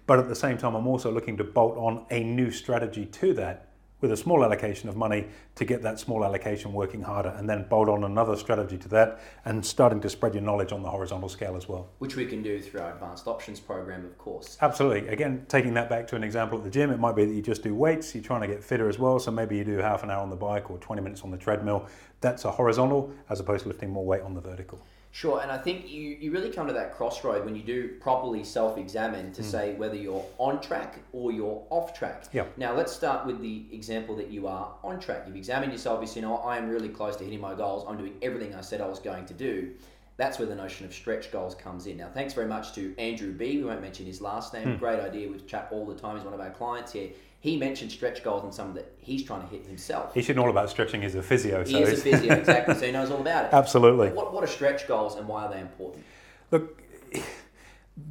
But 0.06 0.18
at 0.18 0.28
the 0.28 0.34
same 0.34 0.58
time, 0.58 0.74
I'm 0.74 0.86
also 0.86 1.10
looking 1.10 1.36
to 1.38 1.44
bolt 1.44 1.76
on 1.76 2.06
a 2.10 2.22
new 2.22 2.50
strategy 2.50 3.06
to 3.06 3.34
that 3.34 3.68
with 4.02 4.10
a 4.10 4.16
small 4.16 4.44
allocation 4.44 4.88
of 4.88 4.96
money 4.96 5.26
to 5.54 5.64
get 5.64 5.80
that 5.82 5.98
small 5.98 6.24
allocation 6.24 6.72
working 6.72 7.00
harder 7.00 7.30
and 7.38 7.48
then 7.48 7.64
bolt 7.68 7.88
on 7.88 8.02
another 8.04 8.36
strategy 8.36 8.76
to 8.76 8.88
that 8.88 9.20
and 9.44 9.64
starting 9.64 10.00
to 10.00 10.10
spread 10.10 10.34
your 10.34 10.42
knowledge 10.42 10.72
on 10.72 10.82
the 10.82 10.90
horizontal 10.90 11.28
scale 11.28 11.56
as 11.56 11.68
well. 11.68 11.88
Which 12.00 12.16
we 12.16 12.26
can 12.26 12.42
do 12.42 12.60
through 12.60 12.80
our 12.80 12.92
advanced 12.92 13.28
options 13.28 13.60
program, 13.60 14.04
of 14.04 14.18
course. 14.18 14.58
Absolutely. 14.60 15.08
Again, 15.08 15.46
taking 15.48 15.72
that 15.74 15.88
back 15.88 16.08
to 16.08 16.16
an 16.16 16.24
example 16.24 16.58
at 16.58 16.64
the 16.64 16.70
gym, 16.70 16.90
it 16.90 16.98
might 16.98 17.14
be 17.14 17.24
that 17.24 17.32
you 17.32 17.42
just 17.42 17.62
do 17.62 17.74
weights, 17.74 18.12
you're 18.12 18.24
trying 18.24 18.42
to 18.42 18.48
get 18.48 18.62
fitter 18.62 18.88
as 18.88 18.98
well. 18.98 19.20
So 19.20 19.30
maybe 19.30 19.56
you 19.56 19.64
do 19.64 19.78
half 19.78 20.02
an 20.02 20.10
hour 20.10 20.20
on 20.20 20.30
the 20.30 20.36
bike 20.36 20.68
or 20.68 20.78
20 20.78 21.00
minutes 21.00 21.22
on 21.22 21.30
the 21.30 21.38
treadmill. 21.38 21.86
That's 22.20 22.44
a 22.44 22.50
horizontal 22.50 23.12
as 23.30 23.38
opposed 23.38 23.62
to 23.62 23.68
lifting 23.68 23.90
more 23.90 24.04
weight 24.04 24.22
on 24.22 24.34
the 24.34 24.40
vertical. 24.40 24.84
Sure, 25.14 25.42
and 25.42 25.52
I 25.52 25.58
think 25.58 25.90
you, 25.90 26.16
you 26.18 26.32
really 26.32 26.48
come 26.48 26.66
to 26.66 26.72
that 26.72 26.94
crossroad 26.94 27.44
when 27.44 27.54
you 27.54 27.62
do 27.62 27.96
properly 28.00 28.42
self 28.42 28.78
examine 28.78 29.30
to 29.32 29.42
hmm. 29.42 29.48
say 29.48 29.74
whether 29.74 29.94
you're 29.94 30.24
on 30.38 30.58
track 30.62 31.00
or 31.12 31.30
you're 31.30 31.62
off 31.68 31.96
track. 31.96 32.24
Yeah. 32.32 32.46
Now, 32.56 32.74
let's 32.74 32.92
start 32.92 33.26
with 33.26 33.42
the 33.42 33.66
example 33.72 34.16
that 34.16 34.30
you 34.30 34.46
are 34.46 34.72
on 34.82 34.98
track. 34.98 35.24
You've 35.26 35.36
examined 35.36 35.70
yourself, 35.70 36.00
you 36.00 36.06
say, 36.06 36.20
you 36.20 36.26
know, 36.26 36.38
I 36.38 36.56
am 36.56 36.66
really 36.66 36.88
close 36.88 37.16
to 37.16 37.24
hitting 37.24 37.42
my 37.42 37.54
goals, 37.54 37.84
I'm 37.86 37.98
doing 37.98 38.14
everything 38.22 38.54
I 38.54 38.62
said 38.62 38.80
I 38.80 38.88
was 38.88 39.00
going 39.00 39.26
to 39.26 39.34
do. 39.34 39.72
That's 40.16 40.38
where 40.38 40.48
the 40.48 40.54
notion 40.54 40.86
of 40.86 40.94
stretch 40.94 41.30
goals 41.30 41.54
comes 41.54 41.86
in. 41.86 41.98
Now, 41.98 42.08
thanks 42.12 42.32
very 42.32 42.46
much 42.46 42.74
to 42.74 42.94
Andrew 42.98 43.32
B. 43.32 43.58
We 43.58 43.64
won't 43.64 43.82
mention 43.82 44.06
his 44.06 44.22
last 44.22 44.54
name. 44.54 44.64
Hmm. 44.64 44.76
Great 44.76 45.00
idea. 45.00 45.28
We 45.28 45.38
chat 45.40 45.68
all 45.70 45.84
the 45.84 45.94
time. 45.94 46.16
He's 46.16 46.24
one 46.24 46.32
of 46.32 46.40
our 46.40 46.50
clients 46.50 46.90
here. 46.92 47.10
He 47.42 47.56
mentioned 47.56 47.90
stretch 47.90 48.22
goals 48.22 48.44
and 48.44 48.54
some 48.54 48.72
that 48.74 48.94
he's 49.00 49.24
trying 49.24 49.40
to 49.40 49.48
hit 49.48 49.66
himself. 49.66 50.14
He 50.14 50.22
should 50.22 50.36
know 50.36 50.42
all 50.42 50.50
about 50.50 50.70
stretching. 50.70 51.02
He's 51.02 51.16
a 51.16 51.22
physio. 51.24 51.64
He 51.64 51.72
so 51.72 51.78
is 51.80 51.98
a 51.98 52.02
physio, 52.02 52.34
exactly, 52.38 52.74
so 52.76 52.86
he 52.86 52.92
knows 52.92 53.10
all 53.10 53.20
about 53.20 53.46
it. 53.46 53.52
Absolutely. 53.52 54.10
What, 54.10 54.32
what 54.32 54.44
are 54.44 54.46
stretch 54.46 54.86
goals 54.86 55.16
and 55.16 55.26
why 55.26 55.46
are 55.46 55.52
they 55.52 55.60
important? 55.60 56.04
Look, 56.52 56.80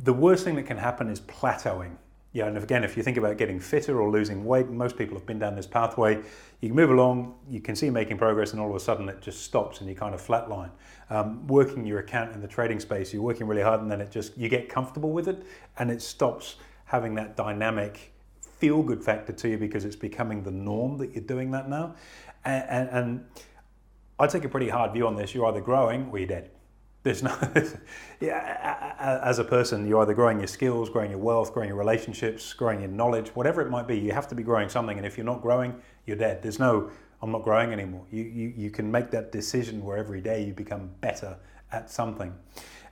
the 0.03 0.11
worst 0.11 0.43
thing 0.43 0.55
that 0.55 0.63
can 0.63 0.75
happen 0.75 1.07
is 1.07 1.21
plateauing. 1.21 1.95
Yeah, 2.33 2.47
and 2.47 2.57
again, 2.57 2.83
if 2.83 2.97
you 2.97 3.03
think 3.03 3.15
about 3.15 3.37
getting 3.37 3.57
fitter 3.61 4.01
or 4.01 4.11
losing 4.11 4.43
weight, 4.43 4.67
most 4.67 4.97
people 4.97 5.15
have 5.17 5.25
been 5.25 5.39
down 5.39 5.55
this 5.55 5.65
pathway. 5.65 6.21
You 6.59 6.73
move 6.73 6.89
along, 6.89 7.35
you 7.50 7.61
can 7.61 7.77
see 7.77 7.89
making 7.89 8.17
progress, 8.17 8.51
and 8.51 8.59
all 8.59 8.69
of 8.69 8.75
a 8.75 8.81
sudden 8.81 9.07
it 9.07 9.21
just 9.21 9.43
stops 9.43 9.79
and 9.79 9.88
you 9.88 9.95
kind 9.95 10.13
of 10.13 10.21
flatline. 10.21 10.71
Um, 11.09 11.47
working 11.47 11.85
your 11.85 12.00
account 12.00 12.33
in 12.33 12.41
the 12.41 12.50
trading 12.50 12.81
space, 12.81 13.13
you're 13.13 13.21
working 13.21 13.47
really 13.47 13.61
hard, 13.61 13.79
and 13.79 13.89
then 13.89 14.01
it 14.01 14.11
just 14.11 14.38
you 14.38 14.50
get 14.50 14.67
comfortable 14.67 15.11
with 15.11 15.29
it, 15.29 15.41
and 15.77 15.89
it 15.89 16.01
stops 16.01 16.57
having 16.83 17.15
that 17.15 17.38
dynamic 17.38 18.11
feel 18.62 18.84
good 18.84 19.03
factor 19.03 19.34
to 19.34 19.50
you 19.50 19.58
because 19.58 19.86
it's 19.86 19.96
becoming 19.96 20.44
the 20.44 20.51
norm 20.51 21.00
that 21.00 21.15
you're 21.15 21.24
doing 21.24 21.50
that 21.50 21.68
now. 21.68 21.96
And, 22.46 22.63
and, 22.70 22.89
and 22.89 23.25
I 24.20 24.27
take 24.27 24.46
a 24.46 24.50
pretty 24.50 24.70
hard 24.70 24.94
view 24.94 25.08
on 25.08 25.15
this. 25.15 25.34
You're 25.34 25.48
either 25.48 25.62
growing 25.62 26.10
or 26.12 26.20
you're 26.20 26.27
dead. 26.27 26.51
There's 27.01 27.24
no, 27.24 27.36
yeah, 28.22 29.20
as 29.24 29.39
a 29.39 29.44
person, 29.44 29.88
you're 29.88 30.03
either 30.03 30.13
growing 30.13 30.38
your 30.38 30.48
skills, 30.48 30.91
growing 30.91 31.10
your 31.10 31.20
wealth, 31.20 31.51
growing 31.51 31.70
your 31.70 31.77
relationships, 31.80 32.53
growing 32.53 32.82
your 32.82 32.91
knowledge, 32.91 33.30
whatever 33.30 33.62
it 33.62 33.72
might 33.72 33.88
be. 33.88 33.98
You 33.98 34.12
have 34.12 34.27
to 34.27 34.36
be 34.36 34.44
growing 34.44 34.70
something, 34.70 34.98
and 34.98 35.08
if 35.08 35.18
you're 35.18 35.25
not 35.25 35.41
growing, 35.41 35.74
you're 36.06 36.18
dead. 36.18 36.44
There's 36.44 36.60
no, 36.60 36.91
I'm 37.24 37.32
not 37.32 37.41
growing 37.41 37.74
anymore. 37.74 38.06
You, 38.12 38.24
you, 38.25 38.53
you 38.56 38.70
can 38.70 38.91
make 38.91 39.10
that 39.10 39.32
decision 39.32 39.84
where 39.84 39.98
every 39.98 40.22
day 40.22 40.44
you 40.44 40.53
become 40.53 40.91
better 41.01 41.38
at 41.72 41.89
something. 41.89 42.36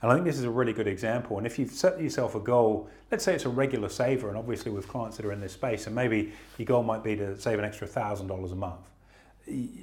And 0.02 0.10
I 0.10 0.14
think 0.14 0.24
this 0.26 0.38
is 0.38 0.44
a 0.44 0.50
really 0.50 0.72
good 0.72 0.86
example. 0.86 1.36
And 1.36 1.46
if 1.46 1.58
you've 1.58 1.72
set 1.72 2.00
yourself 2.00 2.34
a 2.34 2.40
goal, 2.40 2.88
let's 3.10 3.24
say 3.24 3.34
it's 3.34 3.44
a 3.44 3.50
regular 3.50 3.88
saver, 3.88 4.28
and 4.28 4.38
obviously 4.38 4.72
with 4.72 4.88
clients 4.88 5.18
that 5.18 5.26
are 5.26 5.32
in 5.32 5.40
this 5.40 5.52
space, 5.52 5.86
and 5.86 5.94
maybe 5.94 6.32
your 6.56 6.66
goal 6.66 6.82
might 6.82 7.04
be 7.04 7.16
to 7.16 7.38
save 7.38 7.58
an 7.58 7.64
extra 7.64 7.86
thousand 7.86 8.28
dollars 8.28 8.52
a 8.52 8.56
month 8.56 8.88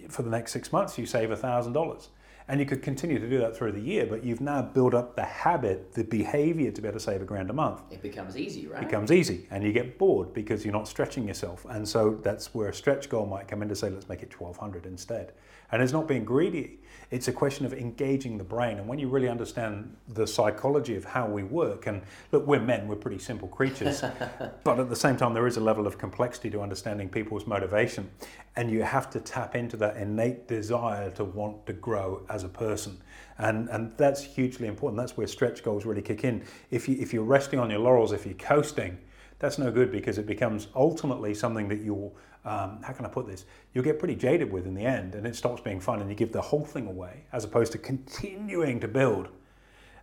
for 0.09 0.23
the 0.23 0.29
next 0.29 0.51
six 0.51 0.71
months, 0.71 0.97
you 0.97 1.05
save 1.05 1.29
$1,000. 1.29 2.07
And 2.49 2.61
you 2.61 2.65
could 2.65 2.81
continue 2.81 3.19
to 3.19 3.29
do 3.29 3.39
that 3.39 3.57
through 3.57 3.73
the 3.73 3.81
year, 3.81 4.05
but 4.05 4.23
you've 4.23 4.39
now 4.39 4.61
built 4.61 4.93
up 4.93 5.17
the 5.17 5.25
habit, 5.25 5.91
the 5.91 6.05
behavior 6.05 6.71
to 6.71 6.81
be 6.81 6.87
able 6.87 6.97
to 6.97 7.03
save 7.03 7.21
a 7.21 7.25
grand 7.25 7.49
a 7.49 7.53
month. 7.53 7.81
It 7.91 8.01
becomes 8.01 8.37
easy, 8.37 8.67
right? 8.67 8.81
It 8.81 8.85
becomes 8.85 9.11
easy 9.11 9.47
and 9.51 9.65
you 9.65 9.73
get 9.73 9.97
bored 9.97 10.33
because 10.33 10.63
you're 10.63 10.73
not 10.73 10.87
stretching 10.87 11.27
yourself. 11.27 11.65
And 11.69 11.85
so 11.85 12.17
that's 12.23 12.55
where 12.55 12.69
a 12.69 12.73
stretch 12.73 13.09
goal 13.09 13.25
might 13.25 13.49
come 13.49 13.61
in 13.63 13.67
to 13.67 13.75
say, 13.75 13.89
let's 13.89 14.07
make 14.07 14.23
it 14.23 14.31
1200 14.39 14.85
instead. 14.85 15.33
And 15.71 15.81
it's 15.81 15.93
not 15.93 16.07
being 16.07 16.23
greedy, 16.23 16.79
it's 17.09 17.29
a 17.29 17.31
question 17.31 17.65
of 17.65 17.73
engaging 17.73 18.37
the 18.37 18.43
brain. 18.43 18.79
And 18.79 18.87
when 18.87 18.99
you 18.99 19.07
really 19.07 19.29
understand 19.29 19.95
the 20.09 20.27
psychology 20.27 20.95
of 20.95 21.05
how 21.05 21.25
we 21.25 21.43
work, 21.43 21.87
and 21.87 22.01
look, 22.33 22.45
we're 22.45 22.59
men, 22.59 22.87
we're 22.87 22.97
pretty 22.97 23.19
simple 23.19 23.47
creatures, 23.47 24.03
but 24.63 24.79
at 24.79 24.89
the 24.89 24.95
same 24.95 25.15
time, 25.15 25.33
there 25.33 25.47
is 25.47 25.55
a 25.55 25.61
level 25.61 25.87
of 25.87 25.97
complexity 25.97 26.49
to 26.49 26.61
understanding 26.61 27.07
people's 27.07 27.47
motivation. 27.47 28.09
And 28.57 28.69
you 28.69 28.83
have 28.83 29.09
to 29.11 29.21
tap 29.21 29.55
into 29.55 29.77
that 29.77 29.95
innate 29.95 30.47
desire 30.47 31.09
to 31.11 31.23
want 31.23 31.65
to 31.67 31.73
grow 31.73 32.25
as 32.29 32.43
a 32.43 32.49
person. 32.49 32.97
And, 33.37 33.69
and 33.69 33.93
that's 33.97 34.21
hugely 34.21 34.67
important. 34.67 34.97
That's 34.97 35.15
where 35.15 35.27
stretch 35.27 35.63
goals 35.63 35.85
really 35.85 36.01
kick 36.01 36.25
in. 36.25 36.43
If, 36.71 36.89
you, 36.89 36.97
if 36.99 37.13
you're 37.13 37.23
resting 37.23 37.59
on 37.59 37.69
your 37.69 37.79
laurels, 37.79 38.11
if 38.11 38.25
you're 38.25 38.35
coasting, 38.35 38.97
that's 39.39 39.57
no 39.57 39.71
good 39.71 39.91
because 39.91 40.17
it 40.17 40.25
becomes 40.25 40.67
ultimately 40.75 41.33
something 41.33 41.67
that 41.67 41.81
you'll, 41.81 42.15
um, 42.45 42.81
how 42.83 42.93
can 42.93 43.05
I 43.05 43.09
put 43.09 43.27
this? 43.27 43.45
You'll 43.73 43.83
get 43.83 43.99
pretty 43.99 44.15
jaded 44.15 44.51
with 44.51 44.65
in 44.65 44.73
the 44.73 44.85
end 44.85 45.15
and 45.15 45.27
it 45.27 45.35
stops 45.35 45.61
being 45.61 45.79
fun 45.79 46.01
and 46.01 46.09
you 46.09 46.15
give 46.15 46.31
the 46.31 46.41
whole 46.41 46.65
thing 46.65 46.87
away 46.87 47.25
as 47.31 47.43
opposed 47.43 47.71
to 47.73 47.77
continuing 47.77 48.79
to 48.79 48.87
build. 48.87 49.29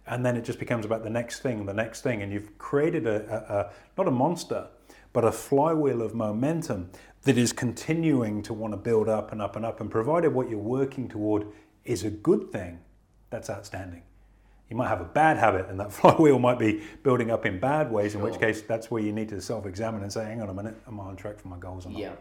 And 0.06 0.24
then 0.24 0.36
it 0.36 0.44
just 0.44 0.58
becomes 0.58 0.84
about 0.84 1.02
the 1.02 1.10
next 1.10 1.40
thing, 1.40 1.64
the 1.64 1.72
next 1.72 2.02
thing, 2.02 2.22
and 2.22 2.30
you've 2.30 2.58
created 2.58 3.06
a, 3.06 3.24
a, 3.32 3.54
a 3.54 3.70
not 3.96 4.06
a 4.06 4.10
monster, 4.10 4.68
but 5.12 5.24
a 5.24 5.32
flywheel 5.32 6.02
of 6.02 6.14
momentum 6.14 6.90
that 7.22 7.38
is 7.38 7.52
continuing 7.52 8.42
to 8.42 8.52
want 8.52 8.74
to 8.74 8.76
build 8.76 9.08
up 9.08 9.32
and 9.32 9.40
up 9.40 9.56
and 9.56 9.64
up. 9.64 9.80
And 9.80 9.90
provided 9.90 10.34
what 10.34 10.50
you're 10.50 10.58
working 10.58 11.08
toward 11.08 11.46
is 11.84 12.04
a 12.04 12.10
good 12.10 12.52
thing, 12.52 12.80
that's 13.30 13.48
outstanding. 13.48 14.02
You 14.70 14.76
might 14.76 14.88
have 14.88 15.00
a 15.00 15.04
bad 15.04 15.36
habit, 15.36 15.68
and 15.68 15.78
that 15.80 15.92
flywheel 15.98 16.38
might 16.38 16.58
be 16.58 16.82
building 17.02 17.30
up 17.30 17.46
in 17.46 17.60
bad 17.60 17.90
ways, 17.92 18.12
sure. 18.12 18.20
in 18.20 18.24
which 18.24 18.40
case 18.40 18.62
that's 18.62 18.90
where 18.90 19.02
you 19.02 19.12
need 19.12 19.28
to 19.30 19.40
self 19.40 19.66
examine 19.66 20.02
and 20.02 20.12
say, 20.12 20.24
hang 20.24 20.42
on 20.42 20.48
a 20.48 20.54
minute, 20.54 20.76
am 20.86 21.00
I 21.00 21.04
on 21.04 21.16
track 21.16 21.38
for 21.38 21.48
my 21.48 21.58
goals 21.58 21.86
or 21.86 21.90
not? 21.90 21.98
Yeah. 21.98 22.12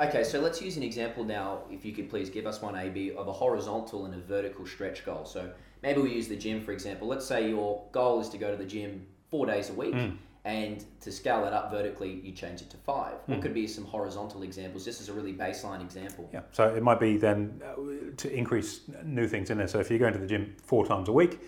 Okay, 0.00 0.22
so 0.22 0.40
let's 0.40 0.62
use 0.62 0.76
an 0.76 0.84
example 0.84 1.24
now, 1.24 1.62
if 1.70 1.84
you 1.84 1.92
could 1.92 2.08
please 2.08 2.30
give 2.30 2.46
us 2.46 2.62
one 2.62 2.76
AB 2.76 3.12
of 3.12 3.26
a 3.26 3.32
horizontal 3.32 4.04
and 4.04 4.14
a 4.14 4.18
vertical 4.18 4.64
stretch 4.64 5.04
goal. 5.04 5.24
So 5.24 5.50
maybe 5.82 6.00
we 6.00 6.12
use 6.12 6.28
the 6.28 6.36
gym, 6.36 6.62
for 6.62 6.70
example. 6.70 7.08
Let's 7.08 7.26
say 7.26 7.48
your 7.48 7.82
goal 7.90 8.20
is 8.20 8.28
to 8.28 8.38
go 8.38 8.50
to 8.50 8.56
the 8.56 8.64
gym 8.64 9.06
four 9.28 9.46
days 9.46 9.70
a 9.70 9.72
week. 9.74 9.94
Mm. 9.94 10.16
And 10.44 10.84
to 11.00 11.10
scale 11.10 11.42
that 11.42 11.52
up 11.52 11.70
vertically, 11.70 12.20
you 12.22 12.32
change 12.32 12.62
it 12.62 12.70
to 12.70 12.76
five. 12.78 13.14
Mm. 13.14 13.28
What 13.28 13.36
hmm. 13.36 13.42
could 13.42 13.54
be 13.54 13.66
some 13.66 13.84
horizontal 13.84 14.44
examples? 14.44 14.82
This 14.82 14.98
is 14.98 15.10
a 15.10 15.12
really 15.12 15.34
baseline 15.34 15.82
example. 15.82 16.30
Yeah. 16.32 16.40
So 16.52 16.74
it 16.74 16.82
might 16.82 17.00
be 17.00 17.18
then 17.18 17.60
uh, 17.62 17.74
to 18.16 18.32
increase 18.32 18.82
new 19.04 19.28
things 19.28 19.50
in 19.50 19.58
there. 19.58 19.68
So 19.68 19.78
if 19.78 19.90
you're 19.90 19.98
going 19.98 20.14
to 20.14 20.18
the 20.18 20.26
gym 20.26 20.56
four 20.62 20.86
times 20.86 21.08
a 21.08 21.12
week, 21.12 21.40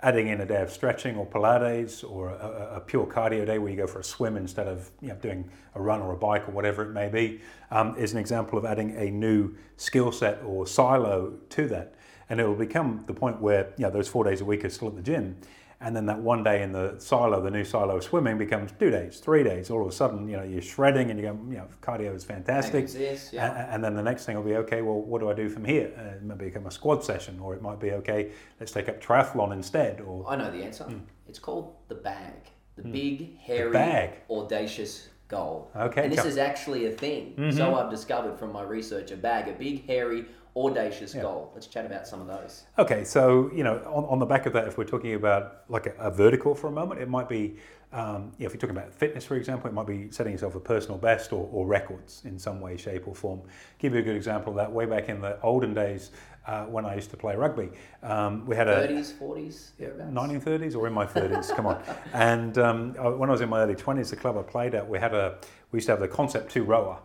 adding 0.00 0.28
in 0.28 0.40
a 0.40 0.46
day 0.46 0.62
of 0.62 0.70
stretching 0.70 1.16
or 1.16 1.26
Pilates 1.26 2.08
or 2.08 2.28
a, 2.28 2.76
a, 2.76 2.80
pure 2.80 3.04
cardio 3.04 3.44
day 3.44 3.58
where 3.58 3.70
you 3.70 3.76
go 3.76 3.86
for 3.86 3.98
a 3.98 4.04
swim 4.04 4.36
instead 4.36 4.68
of 4.68 4.90
you 5.00 5.08
know, 5.08 5.16
doing 5.16 5.50
a 5.74 5.82
run 5.82 6.00
or 6.00 6.12
a 6.12 6.16
bike 6.16 6.48
or 6.48 6.52
whatever 6.52 6.84
it 6.84 6.92
may 6.92 7.08
be 7.08 7.40
um, 7.72 7.96
is 7.96 8.12
an 8.12 8.18
example 8.18 8.58
of 8.58 8.64
adding 8.64 8.96
a 8.96 9.10
new 9.10 9.52
skill 9.76 10.12
set 10.12 10.40
or 10.44 10.66
silo 10.66 11.34
to 11.50 11.66
that. 11.66 11.94
And 12.30 12.40
it 12.40 12.46
will 12.46 12.54
become 12.54 13.02
the 13.06 13.14
point 13.14 13.40
where 13.40 13.72
you 13.76 13.84
know, 13.84 13.90
those 13.90 14.08
four 14.08 14.22
days 14.22 14.40
a 14.40 14.44
week 14.44 14.64
are 14.64 14.70
still 14.70 14.88
at 14.88 14.94
the 14.94 15.02
gym 15.02 15.36
and 15.80 15.94
then 15.94 16.06
that 16.06 16.18
one 16.18 16.42
day 16.42 16.62
in 16.62 16.72
the 16.72 16.96
silo, 16.98 17.40
the 17.40 17.50
new 17.50 17.64
silo 17.64 17.96
of 17.96 18.04
swimming 18.04 18.36
becomes 18.36 18.72
two 18.78 18.90
days, 18.90 19.20
three 19.20 19.44
days. 19.44 19.70
All 19.70 19.82
of 19.82 19.88
a 19.88 19.92
sudden, 19.92 20.28
you 20.28 20.36
know, 20.36 20.42
you're 20.42 20.60
shredding 20.60 21.10
and 21.10 21.20
you 21.20 21.26
go, 21.26 21.38
you 21.48 21.56
know, 21.58 21.68
cardio 21.80 22.14
is 22.14 22.24
fantastic. 22.24 22.84
Exist, 22.84 23.32
yeah. 23.32 23.46
and, 23.46 23.74
and, 23.74 23.84
then 23.84 23.94
the 23.94 24.02
next 24.02 24.26
thing 24.26 24.36
will 24.36 24.42
be, 24.42 24.56
okay, 24.56 24.82
well, 24.82 25.00
what 25.00 25.20
do 25.20 25.30
I 25.30 25.34
do 25.34 25.48
from 25.48 25.64
here? 25.64 25.92
Uh, 25.96 26.16
it 26.16 26.24
might 26.24 26.38
become 26.38 26.66
a 26.66 26.70
squad 26.70 27.04
session, 27.04 27.38
or 27.38 27.54
it 27.54 27.62
might 27.62 27.78
be, 27.78 27.92
okay, 27.92 28.32
let's 28.58 28.72
take 28.72 28.88
up 28.88 29.00
triathlon 29.00 29.52
instead. 29.52 30.00
Or 30.00 30.28
I 30.28 30.34
know 30.34 30.50
the 30.50 30.64
answer. 30.64 30.84
Mm. 30.84 31.02
It's 31.28 31.38
called 31.38 31.76
the 31.86 31.94
bag, 31.94 32.50
the 32.76 32.82
mm. 32.82 32.92
big, 32.92 33.38
hairy, 33.38 33.70
bag. 33.70 34.14
audacious 34.28 35.08
goal. 35.28 35.70
Okay. 35.76 36.04
And 36.04 36.12
this 36.12 36.24
is 36.24 36.38
actually 36.38 36.86
a 36.86 36.90
thing. 36.90 37.34
Mm-hmm. 37.36 37.56
So 37.56 37.76
I've 37.76 37.90
discovered 37.90 38.38
from 38.38 38.52
my 38.52 38.62
research, 38.62 39.10
a 39.12 39.16
bag, 39.16 39.46
a 39.48 39.52
big, 39.52 39.86
hairy, 39.86 40.24
audacious 40.56 41.14
yeah. 41.14 41.22
goal. 41.22 41.50
Let's 41.54 41.66
chat 41.66 41.86
about 41.86 42.06
some 42.06 42.20
of 42.20 42.26
those. 42.26 42.64
Okay, 42.78 43.04
so 43.04 43.50
you 43.54 43.64
know, 43.64 43.76
on, 43.86 44.04
on 44.04 44.18
the 44.18 44.26
back 44.26 44.46
of 44.46 44.52
that, 44.54 44.66
if 44.66 44.78
we're 44.78 44.84
talking 44.84 45.14
about 45.14 45.62
like 45.68 45.86
a, 45.86 45.94
a 45.98 46.10
vertical 46.10 46.54
for 46.54 46.68
a 46.68 46.72
moment, 46.72 47.00
it 47.00 47.08
might 47.08 47.28
be, 47.28 47.56
um, 47.92 48.32
you 48.38 48.44
know, 48.44 48.46
if 48.46 48.52
you're 48.52 48.60
talking 48.60 48.76
about 48.76 48.92
fitness, 48.92 49.24
for 49.24 49.36
example, 49.36 49.68
it 49.68 49.74
might 49.74 49.86
be 49.86 50.10
setting 50.10 50.32
yourself 50.32 50.54
a 50.54 50.60
personal 50.60 50.98
best 50.98 51.32
or, 51.32 51.48
or 51.52 51.66
records 51.66 52.22
in 52.24 52.38
some 52.38 52.60
way, 52.60 52.76
shape, 52.76 53.06
or 53.06 53.14
form. 53.14 53.40
Give 53.78 53.94
you 53.94 54.00
a 54.00 54.02
good 54.02 54.16
example 54.16 54.50
of 54.52 54.56
that. 54.56 54.70
Way 54.72 54.86
back 54.86 55.08
in 55.08 55.20
the 55.20 55.40
olden 55.42 55.74
days, 55.74 56.10
uh, 56.48 56.64
when 56.64 56.86
I 56.86 56.94
used 56.94 57.10
to 57.10 57.16
play 57.16 57.36
rugby. 57.36 57.68
Um, 58.02 58.46
we 58.46 58.56
had 58.56 58.68
a 58.68 58.88
30s, 58.88 59.12
40s, 59.12 59.70
yeah, 59.78 59.88
1930s 59.88 60.74
or 60.74 60.86
in 60.86 60.94
my 60.94 61.04
30s. 61.04 61.54
come 61.54 61.66
on. 61.66 61.82
And 62.14 62.56
um, 62.56 62.94
when 63.18 63.28
I 63.28 63.32
was 63.32 63.42
in 63.42 63.50
my 63.50 63.60
early 63.60 63.74
20s, 63.74 64.10
the 64.10 64.16
club 64.16 64.38
I 64.38 64.42
played 64.42 64.74
at, 64.74 64.88
we 64.88 64.98
had 64.98 65.14
a 65.14 65.38
we 65.70 65.76
used 65.76 65.86
to 65.86 65.92
have 65.92 66.00
the 66.00 66.08
concept 66.08 66.50
two 66.50 66.64
rower 66.64 66.98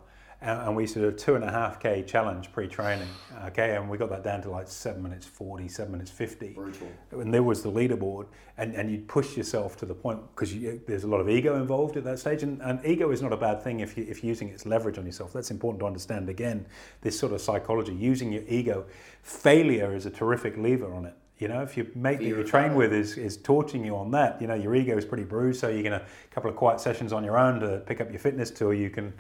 and 0.44 0.76
we 0.76 0.84
used 0.84 0.94
to 0.96 1.00
do 1.00 1.08
a 1.08 1.12
two 1.12 1.36
and 1.36 1.44
a 1.44 1.52
half 1.52 1.80
k 1.80 2.04
challenge 2.04 2.52
pre-training. 2.52 3.08
Okay, 3.46 3.76
and 3.76 3.90
we 3.90 3.98
got 3.98 4.10
that 4.10 4.24
down 4.24 4.42
to 4.42 4.50
like 4.50 4.68
seven 4.68 5.02
minutes 5.02 5.26
forty, 5.26 5.68
seven 5.68 5.92
minutes 5.92 6.12
fifty. 6.12 6.50
Brutal. 6.50 6.88
And 7.12 7.34
there 7.34 7.44
was 7.44 7.64
the 7.64 7.72
leaderboard, 7.72 8.28
and, 8.58 8.76
and 8.76 8.92
you'd 8.92 9.08
push 9.08 9.38
yourself 9.38 9.78
to 9.78 9.86
the 9.86 9.96
point 9.96 10.20
because 10.36 10.54
there's 10.86 11.04
a 11.04 11.08
lot 11.08 11.20
of 11.20 11.30
ego 11.30 11.56
involved 11.56 11.98
at 11.98 12.04
that 12.04 12.20
stage, 12.20 12.44
and, 12.44 12.62
and 12.62 12.86
ego 12.86 13.12
is 13.12 13.22
not 13.22 13.34
a 13.34 13.38
bad 13.38 13.64
thing 13.64 13.80
if 13.80 13.98
you 13.98 14.06
if 14.08 14.24
you're 14.24 14.30
using 14.30 14.50
its 14.50 14.66
leverage 14.66 14.98
on 14.98 15.06
yourself. 15.06 15.34
That's 15.34 15.52
important 15.52 15.80
to 15.80 15.86
understand. 15.86 16.30
Again, 16.30 16.66
this 17.02 17.18
sort 17.18 17.34
of 17.34 17.42
psychology, 17.42 17.94
using 17.94 18.32
your 18.32 18.44
ego, 18.48 18.86
failure 19.22 19.96
is 19.96 20.06
a 20.06 20.12
terrific 20.12 20.58
lever 20.58 20.94
on 20.94 21.06
it. 21.06 21.16
You 21.40 21.48
know, 21.48 21.62
if 21.62 21.76
your 21.76 21.88
mate 21.96 22.20
that 22.20 22.26
you 22.26 22.44
train 22.44 22.76
with 22.76 22.94
is, 22.94 23.18
is 23.18 23.38
torching 23.38 23.84
you 23.84 23.98
on 23.98 24.12
that, 24.12 24.40
you 24.40 24.48
know, 24.48 24.54
your 24.54 24.76
ego 24.76 24.96
is 24.96 25.04
pretty 25.04 25.24
bruised, 25.24 25.60
so 25.60 25.68
you're 25.68 25.84
going 25.84 26.00
to, 26.00 26.06
a 26.06 26.34
couple 26.34 26.50
of 26.50 26.56
quiet 26.56 26.80
sessions 26.80 27.12
on 27.12 27.24
your 27.24 27.38
own 27.38 27.60
to 27.60 27.80
pick 27.86 28.00
up 28.00 28.12
your 28.12 28.20
fitness 28.20 28.52
till 28.52 28.74
you 28.74 28.90
can 28.90 29.12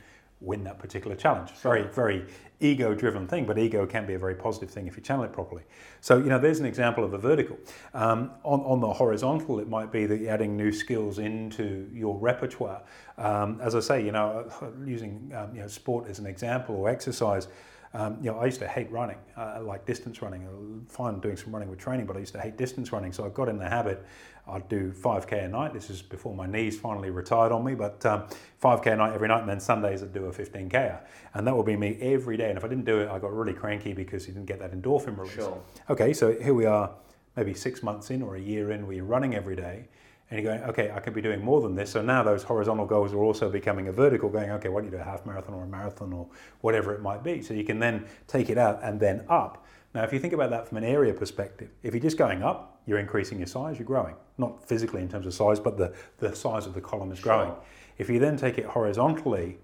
win 0.43 0.63
that 0.65 0.77
particular 0.77 1.15
challenge. 1.15 1.51
Very, 1.51 1.83
very 1.87 2.25
ego 2.59 2.93
driven 2.93 3.27
thing, 3.27 3.45
but 3.45 3.57
ego 3.57 3.85
can 3.85 4.05
be 4.05 4.13
a 4.13 4.19
very 4.19 4.35
positive 4.35 4.69
thing 4.69 4.87
if 4.87 4.95
you 4.95 5.03
channel 5.03 5.23
it 5.23 5.33
properly. 5.33 5.63
So, 6.01 6.17
you 6.17 6.25
know, 6.25 6.39
there's 6.39 6.59
an 6.59 6.65
example 6.65 7.03
of 7.03 7.13
a 7.13 7.17
vertical. 7.17 7.57
Um, 7.93 8.31
on, 8.43 8.61
on 8.61 8.79
the 8.79 8.91
horizontal, 8.91 9.59
it 9.59 9.67
might 9.67 9.91
be 9.91 10.05
that 10.05 10.19
you're 10.19 10.31
adding 10.31 10.55
new 10.55 10.71
skills 10.71 11.19
into 11.19 11.89
your 11.93 12.17
repertoire. 12.17 12.81
Um, 13.17 13.59
as 13.61 13.75
I 13.75 13.79
say, 13.79 14.05
you 14.05 14.11
know, 14.11 14.49
using 14.85 15.31
um, 15.35 15.55
you 15.55 15.61
know, 15.61 15.67
sport 15.67 16.07
as 16.07 16.19
an 16.19 16.25
example 16.25 16.75
or 16.75 16.89
exercise. 16.89 17.47
Um, 17.95 18.17
you 18.21 18.31
know, 18.31 18.39
I 18.39 18.45
used 18.45 18.59
to 18.59 18.67
hate 18.67 18.91
running, 18.91 19.17
uh, 19.37 19.59
like 19.61 19.85
distance 19.85 20.21
running. 20.23 20.47
I 20.47 20.91
find 20.91 21.21
doing 21.21 21.37
some 21.37 21.53
running 21.53 21.69
with 21.69 21.77
training, 21.77 22.07
but 22.07 22.15
I 22.17 22.21
used 22.21 22.33
to 22.33 22.41
hate 22.41 22.57
distance 22.57 22.91
running. 22.91 23.13
So 23.13 23.23
I 23.23 23.29
got 23.29 23.49
in 23.49 23.59
the 23.59 23.69
habit 23.69 24.03
I'd 24.47 24.67
do 24.67 24.91
5k 24.91 25.45
a 25.45 25.47
night. 25.47 25.73
This 25.73 25.89
is 25.89 26.01
before 26.01 26.35
my 26.35 26.45
knees 26.45 26.77
finally 26.77 27.09
retired 27.09 27.51
on 27.51 27.63
me, 27.63 27.75
but 27.75 28.05
um, 28.05 28.25
5k 28.61 28.93
a 28.93 28.95
night 28.97 29.13
every 29.13 29.29
night, 29.29 29.41
and 29.41 29.49
then 29.49 29.59
Sundays 29.59 30.03
I'd 30.03 30.13
do 30.13 30.25
a 30.25 30.31
15k, 30.31 30.99
and 31.33 31.47
that 31.47 31.55
would 31.55 31.65
be 31.65 31.77
me 31.77 31.97
every 32.01 32.35
day. 32.35 32.49
And 32.49 32.57
if 32.57 32.65
I 32.65 32.67
didn't 32.67 32.85
do 32.85 32.99
it, 32.99 33.09
I 33.09 33.19
got 33.19 33.33
really 33.33 33.53
cranky 33.53 33.93
because 33.93 34.27
you 34.27 34.33
didn't 34.33 34.47
get 34.47 34.59
that 34.59 34.73
endorphin 34.73 35.17
release. 35.17 35.35
Sure. 35.35 35.61
Okay, 35.89 36.11
so 36.13 36.33
here 36.33 36.53
we 36.53 36.65
are, 36.65 36.91
maybe 37.37 37.53
six 37.53 37.81
months 37.81 38.11
in 38.11 38.21
or 38.21 38.35
a 38.35 38.41
year 38.41 38.71
in, 38.71 38.85
where 38.85 38.95
you're 38.97 39.05
running 39.05 39.33
every 39.33 39.55
day, 39.55 39.87
and 40.29 40.41
you're 40.41 40.57
going, 40.57 40.69
okay, 40.69 40.91
I 40.91 40.99
could 40.99 41.13
be 41.13 41.21
doing 41.21 41.41
more 41.41 41.61
than 41.61 41.75
this. 41.75 41.91
So 41.91 42.01
now 42.01 42.21
those 42.21 42.43
horizontal 42.43 42.85
goals 42.85 43.13
are 43.13 43.23
also 43.23 43.49
becoming 43.49 43.87
a 43.87 43.93
vertical, 43.93 44.27
going, 44.27 44.51
okay, 44.51 44.67
why 44.67 44.81
don't 44.81 44.91
you 44.91 44.97
do 44.97 45.01
a 45.01 45.05
half 45.05 45.25
marathon 45.25 45.53
or 45.53 45.63
a 45.63 45.67
marathon 45.67 46.11
or 46.11 46.27
whatever 46.59 46.93
it 46.93 47.01
might 47.01 47.23
be? 47.23 47.41
So 47.41 47.53
you 47.53 47.63
can 47.63 47.79
then 47.79 48.07
take 48.27 48.49
it 48.49 48.57
out 48.57 48.79
and 48.83 48.99
then 48.99 49.23
up. 49.29 49.65
Now, 49.93 50.03
if 50.03 50.11
you 50.11 50.19
think 50.19 50.33
about 50.33 50.49
that 50.49 50.67
from 50.67 50.79
an 50.79 50.83
area 50.83 51.13
perspective, 51.13 51.69
if 51.83 51.93
you're 51.93 52.01
just 52.01 52.17
going 52.17 52.41
up, 52.41 52.72
you're 52.85 52.99
increasing 52.99 53.37
your 53.39 53.47
size, 53.47 53.77
you're 53.77 53.85
growing. 53.85 54.15
Not 54.37 54.67
physically 54.67 55.01
in 55.01 55.09
terms 55.09 55.25
of 55.25 55.33
size, 55.33 55.59
but 55.59 55.77
the, 55.77 55.93
the 56.17 56.35
size 56.35 56.65
of 56.65 56.73
the 56.73 56.81
column 56.81 57.11
is 57.11 57.19
growing. 57.19 57.49
Sure. 57.49 57.63
If 57.97 58.09
you 58.09 58.19
then 58.19 58.37
take 58.37 58.57
it 58.57 58.65
horizontally 58.65 59.57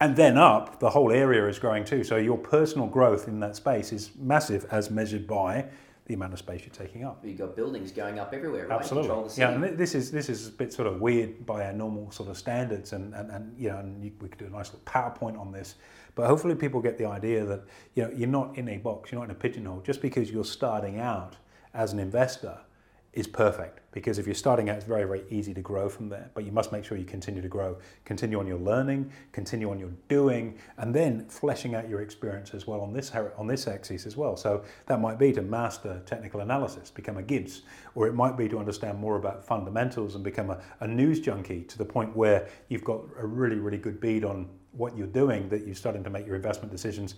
and 0.00 0.16
then 0.16 0.36
up, 0.36 0.80
the 0.80 0.90
whole 0.90 1.10
area 1.10 1.46
is 1.48 1.58
growing 1.58 1.84
too. 1.84 2.04
So 2.04 2.16
your 2.16 2.38
personal 2.38 2.86
growth 2.86 3.28
in 3.28 3.40
that 3.40 3.56
space 3.56 3.92
is 3.92 4.10
massive 4.18 4.66
as 4.70 4.90
measured 4.90 5.26
by 5.26 5.66
the 6.06 6.14
amount 6.14 6.34
of 6.34 6.38
space 6.38 6.60
you're 6.60 6.86
taking 6.86 7.04
up. 7.04 7.24
You've 7.24 7.38
got 7.38 7.56
buildings 7.56 7.90
going 7.90 8.18
up 8.18 8.34
everywhere, 8.34 8.66
right? 8.68 8.80
Absolutely. 8.80 9.32
Yeah, 9.38 9.52
and 9.52 9.78
this 9.78 9.94
is 9.94 10.10
this 10.10 10.28
is 10.28 10.48
a 10.48 10.50
bit 10.50 10.72
sort 10.72 10.86
of 10.86 11.00
weird 11.00 11.46
by 11.46 11.64
our 11.64 11.72
normal 11.72 12.10
sort 12.10 12.28
of 12.28 12.36
standards, 12.36 12.92
and 12.92 13.14
and, 13.14 13.30
and 13.30 13.58
you 13.58 13.70
know, 13.70 13.78
and 13.78 14.04
you, 14.04 14.12
we 14.20 14.28
could 14.28 14.38
do 14.38 14.44
a 14.44 14.50
nice 14.50 14.66
little 14.66 14.84
PowerPoint 14.84 15.38
on 15.38 15.50
this. 15.50 15.76
But 16.14 16.26
hopefully, 16.26 16.54
people 16.54 16.82
get 16.82 16.98
the 16.98 17.06
idea 17.06 17.44
that 17.46 17.62
you 17.94 18.02
know 18.02 18.10
you're 18.14 18.28
not 18.28 18.58
in 18.58 18.68
a 18.68 18.76
box, 18.76 19.10
you're 19.10 19.20
not 19.20 19.30
in 19.30 19.30
a 19.30 19.38
pigeonhole. 19.38 19.80
Just 19.80 20.02
because 20.02 20.30
you're 20.30 20.44
starting 20.44 21.00
out 21.00 21.36
as 21.74 21.92
an 21.92 21.98
investor 21.98 22.58
is 23.14 23.28
perfect 23.28 23.80
because 23.92 24.18
if 24.18 24.26
you're 24.26 24.34
starting 24.34 24.68
out, 24.68 24.76
it's 24.76 24.84
very, 24.84 25.04
very 25.04 25.22
easy 25.30 25.54
to 25.54 25.60
grow 25.60 25.88
from 25.88 26.08
there. 26.08 26.30
But 26.34 26.44
you 26.44 26.50
must 26.50 26.72
make 26.72 26.84
sure 26.84 26.98
you 26.98 27.04
continue 27.04 27.40
to 27.40 27.48
grow, 27.48 27.78
continue 28.04 28.40
on 28.40 28.46
your 28.46 28.58
learning, 28.58 29.12
continue 29.30 29.70
on 29.70 29.78
your 29.78 29.90
doing, 30.08 30.58
and 30.78 30.92
then 30.92 31.26
fleshing 31.28 31.76
out 31.76 31.88
your 31.88 32.00
experience 32.00 32.54
as 32.54 32.66
well 32.66 32.80
on 32.80 32.92
this 32.92 33.12
on 33.38 33.46
this 33.46 33.68
axis 33.68 34.04
as 34.04 34.16
well. 34.16 34.36
So 34.36 34.64
that 34.86 35.00
might 35.00 35.18
be 35.18 35.32
to 35.32 35.42
master 35.42 36.02
technical 36.06 36.40
analysis, 36.40 36.90
become 36.90 37.16
a 37.16 37.22
Gibbs, 37.22 37.62
or 37.94 38.08
it 38.08 38.14
might 38.14 38.36
be 38.36 38.48
to 38.48 38.58
understand 38.58 38.98
more 38.98 39.16
about 39.16 39.44
fundamentals 39.44 40.16
and 40.16 40.24
become 40.24 40.50
a, 40.50 40.60
a 40.80 40.88
news 40.88 41.20
junkie 41.20 41.62
to 41.62 41.78
the 41.78 41.84
point 41.84 42.16
where 42.16 42.48
you've 42.68 42.84
got 42.84 43.00
a 43.18 43.26
really, 43.26 43.56
really 43.56 43.78
good 43.78 44.00
bead 44.00 44.24
on 44.24 44.48
what 44.72 44.96
you're 44.96 45.06
doing 45.06 45.48
that 45.48 45.64
you're 45.64 45.74
starting 45.74 46.02
to 46.02 46.10
make 46.10 46.26
your 46.26 46.34
investment 46.34 46.72
decisions 46.72 47.14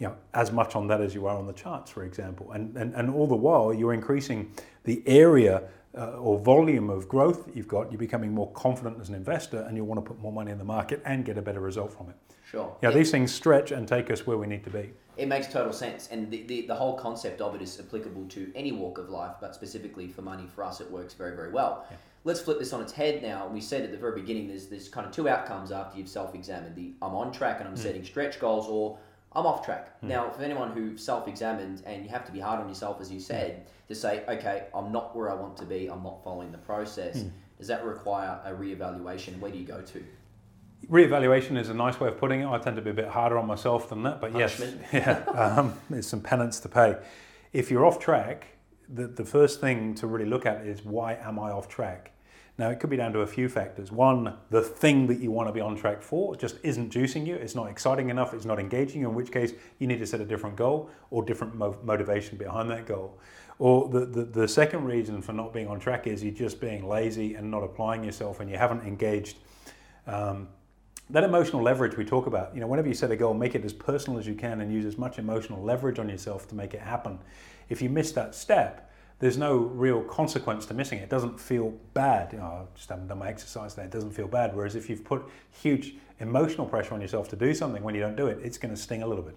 you 0.00 0.08
know, 0.08 0.16
as 0.34 0.50
much 0.50 0.74
on 0.74 0.88
that 0.88 1.00
as 1.00 1.14
you 1.14 1.26
are 1.26 1.36
on 1.36 1.46
the 1.46 1.52
charts, 1.52 1.90
for 1.90 2.04
example. 2.04 2.50
And, 2.52 2.74
and, 2.76 2.94
and 2.94 3.14
all 3.14 3.26
the 3.26 3.36
while, 3.36 3.72
you're 3.72 3.92
increasing 3.92 4.50
the 4.84 5.02
area 5.06 5.62
uh, 5.96 6.12
or 6.12 6.38
volume 6.38 6.88
of 6.88 7.06
growth 7.06 7.44
that 7.44 7.54
you've 7.54 7.68
got. 7.68 7.92
You're 7.92 7.98
becoming 7.98 8.32
more 8.32 8.50
confident 8.52 8.98
as 8.98 9.10
an 9.10 9.14
investor 9.14 9.60
and 9.68 9.76
you 9.76 9.84
want 9.84 10.02
to 10.02 10.08
put 10.08 10.18
more 10.18 10.32
money 10.32 10.52
in 10.52 10.58
the 10.58 10.64
market 10.64 11.02
and 11.04 11.24
get 11.24 11.36
a 11.36 11.42
better 11.42 11.60
result 11.60 11.92
from 11.92 12.08
it. 12.08 12.16
Sure. 12.50 12.74
Yeah, 12.82 12.90
these 12.90 13.10
things 13.10 13.32
stretch 13.32 13.70
and 13.70 13.86
take 13.86 14.10
us 14.10 14.26
where 14.26 14.38
we 14.38 14.46
need 14.46 14.64
to 14.64 14.70
be. 14.70 14.90
It 15.16 15.28
makes 15.28 15.48
total 15.48 15.72
sense. 15.72 16.08
And 16.10 16.30
the, 16.30 16.44
the, 16.44 16.62
the 16.62 16.74
whole 16.74 16.96
concept 16.96 17.42
of 17.42 17.54
it 17.54 17.60
is 17.60 17.78
applicable 17.78 18.24
to 18.28 18.50
any 18.54 18.72
walk 18.72 18.98
of 18.98 19.10
life, 19.10 19.34
but 19.40 19.54
specifically 19.54 20.08
for 20.08 20.22
money, 20.22 20.46
for 20.52 20.64
us, 20.64 20.80
it 20.80 20.90
works 20.90 21.12
very, 21.12 21.36
very 21.36 21.52
well. 21.52 21.86
Yeah. 21.90 21.96
Let's 22.24 22.40
flip 22.40 22.58
this 22.58 22.72
on 22.72 22.80
its 22.80 22.92
head 22.92 23.22
now. 23.22 23.48
We 23.48 23.60
said 23.60 23.82
at 23.82 23.92
the 23.92 23.98
very 23.98 24.20
beginning 24.20 24.48
there's, 24.48 24.66
there's 24.66 24.88
kind 24.88 25.06
of 25.06 25.12
two 25.12 25.28
outcomes 25.28 25.72
after 25.72 25.98
you've 25.98 26.08
self 26.08 26.34
examined 26.34 26.74
the 26.74 26.92
I'm 27.02 27.14
on 27.14 27.32
track 27.32 27.60
and 27.60 27.68
I'm 27.68 27.74
mm. 27.74 27.78
setting 27.78 28.04
stretch 28.04 28.40
goals, 28.40 28.66
or 28.68 28.98
I'm 29.32 29.46
off 29.46 29.64
track. 29.64 30.00
Mm. 30.02 30.08
Now, 30.08 30.30
for 30.30 30.42
anyone 30.42 30.72
who 30.72 30.96
self 30.96 31.28
examined, 31.28 31.82
and 31.86 32.04
you 32.04 32.10
have 32.10 32.24
to 32.26 32.32
be 32.32 32.40
hard 32.40 32.60
on 32.60 32.68
yourself, 32.68 33.00
as 33.00 33.10
you 33.12 33.20
said, 33.20 33.66
to 33.88 33.94
say, 33.94 34.24
okay, 34.28 34.64
I'm 34.74 34.90
not 34.90 35.16
where 35.16 35.30
I 35.30 35.34
want 35.34 35.56
to 35.58 35.64
be, 35.64 35.88
I'm 35.88 36.02
not 36.02 36.22
following 36.24 36.52
the 36.52 36.58
process, 36.58 37.18
mm. 37.18 37.30
does 37.58 37.68
that 37.68 37.84
require 37.84 38.40
a 38.44 38.54
re-evaluation? 38.54 39.40
Where 39.40 39.50
do 39.50 39.58
you 39.58 39.66
go 39.66 39.80
to? 39.80 40.04
Reevaluation 40.88 41.58
is 41.58 41.68
a 41.68 41.74
nice 41.74 42.00
way 42.00 42.08
of 42.08 42.18
putting 42.18 42.40
it. 42.40 42.46
I 42.46 42.58
tend 42.58 42.76
to 42.76 42.82
be 42.82 42.90
a 42.90 42.94
bit 42.94 43.08
harder 43.08 43.38
on 43.38 43.46
myself 43.46 43.88
than 43.90 44.02
that, 44.04 44.20
but 44.20 44.32
Punishment. 44.32 44.80
yes, 44.92 45.24
yeah, 45.26 45.32
um, 45.32 45.74
there's 45.90 46.06
some 46.06 46.20
penance 46.20 46.58
to 46.60 46.68
pay. 46.68 46.96
If 47.52 47.70
you're 47.70 47.84
off 47.84 47.98
track, 47.98 48.46
the, 48.88 49.06
the 49.06 49.24
first 49.24 49.60
thing 49.60 49.94
to 49.96 50.06
really 50.06 50.28
look 50.28 50.46
at 50.46 50.66
is 50.66 50.84
why 50.84 51.14
am 51.14 51.38
I 51.38 51.50
off 51.50 51.68
track? 51.68 52.12
Now, 52.60 52.68
it 52.68 52.78
could 52.78 52.90
be 52.90 52.98
down 52.98 53.14
to 53.14 53.20
a 53.20 53.26
few 53.26 53.48
factors. 53.48 53.90
One, 53.90 54.34
the 54.50 54.60
thing 54.60 55.06
that 55.06 55.18
you 55.18 55.30
want 55.30 55.48
to 55.48 55.52
be 55.52 55.62
on 55.62 55.76
track 55.76 56.02
for 56.02 56.36
just 56.36 56.56
isn't 56.62 56.92
juicing 56.92 57.26
you, 57.26 57.34
it's 57.34 57.54
not 57.54 57.70
exciting 57.70 58.10
enough, 58.10 58.34
it's 58.34 58.44
not 58.44 58.58
engaging 58.58 59.00
you, 59.00 59.08
in 59.08 59.14
which 59.14 59.32
case 59.32 59.54
you 59.78 59.86
need 59.86 59.98
to 59.98 60.06
set 60.06 60.20
a 60.20 60.26
different 60.26 60.56
goal 60.56 60.90
or 61.10 61.24
different 61.24 61.54
mo- 61.54 61.78
motivation 61.82 62.36
behind 62.36 62.70
that 62.70 62.84
goal. 62.84 63.18
Or 63.58 63.88
the, 63.88 64.04
the, 64.04 64.24
the 64.24 64.46
second 64.46 64.84
reason 64.84 65.22
for 65.22 65.32
not 65.32 65.54
being 65.54 65.68
on 65.68 65.80
track 65.80 66.06
is 66.06 66.22
you're 66.22 66.34
just 66.34 66.60
being 66.60 66.86
lazy 66.86 67.34
and 67.34 67.50
not 67.50 67.62
applying 67.62 68.04
yourself 68.04 68.40
and 68.40 68.50
you 68.50 68.58
haven't 68.58 68.82
engaged. 68.86 69.38
Um, 70.06 70.46
that 71.08 71.24
emotional 71.24 71.62
leverage 71.62 71.96
we 71.96 72.04
talk 72.04 72.26
about, 72.26 72.54
you 72.54 72.60
know, 72.60 72.66
whenever 72.66 72.88
you 72.88 72.94
set 72.94 73.10
a 73.10 73.16
goal, 73.16 73.32
make 73.32 73.54
it 73.54 73.64
as 73.64 73.72
personal 73.72 74.18
as 74.18 74.26
you 74.26 74.34
can 74.34 74.60
and 74.60 74.70
use 74.70 74.84
as 74.84 74.98
much 74.98 75.18
emotional 75.18 75.62
leverage 75.62 75.98
on 75.98 76.10
yourself 76.10 76.46
to 76.48 76.54
make 76.54 76.74
it 76.74 76.82
happen. 76.82 77.20
If 77.70 77.80
you 77.80 77.88
miss 77.88 78.12
that 78.12 78.34
step, 78.34 78.89
there's 79.20 79.36
no 79.36 79.56
real 79.56 80.02
consequence 80.02 80.66
to 80.66 80.74
missing 80.74 80.98
it. 80.98 81.02
It 81.02 81.10
doesn't 81.10 81.38
feel 81.38 81.74
bad. 81.94 82.32
You 82.32 82.38
know, 82.38 82.44
I 82.44 82.62
just 82.74 82.88
haven't 82.88 83.08
done 83.08 83.18
my 83.18 83.28
exercise 83.28 83.74
there. 83.74 83.84
It 83.84 83.90
doesn't 83.90 84.12
feel 84.12 84.26
bad. 84.26 84.56
Whereas 84.56 84.74
if 84.74 84.90
you've 84.90 85.04
put 85.04 85.22
huge 85.50 85.94
emotional 86.18 86.66
pressure 86.66 86.94
on 86.94 87.00
yourself 87.00 87.28
to 87.28 87.36
do 87.36 87.54
something 87.54 87.82
when 87.82 87.94
you 87.94 88.00
don't 88.00 88.16
do 88.16 88.26
it, 88.26 88.38
it's 88.42 88.58
going 88.58 88.74
to 88.74 88.80
sting 88.80 89.02
a 89.02 89.06
little 89.06 89.22
bit. 89.22 89.36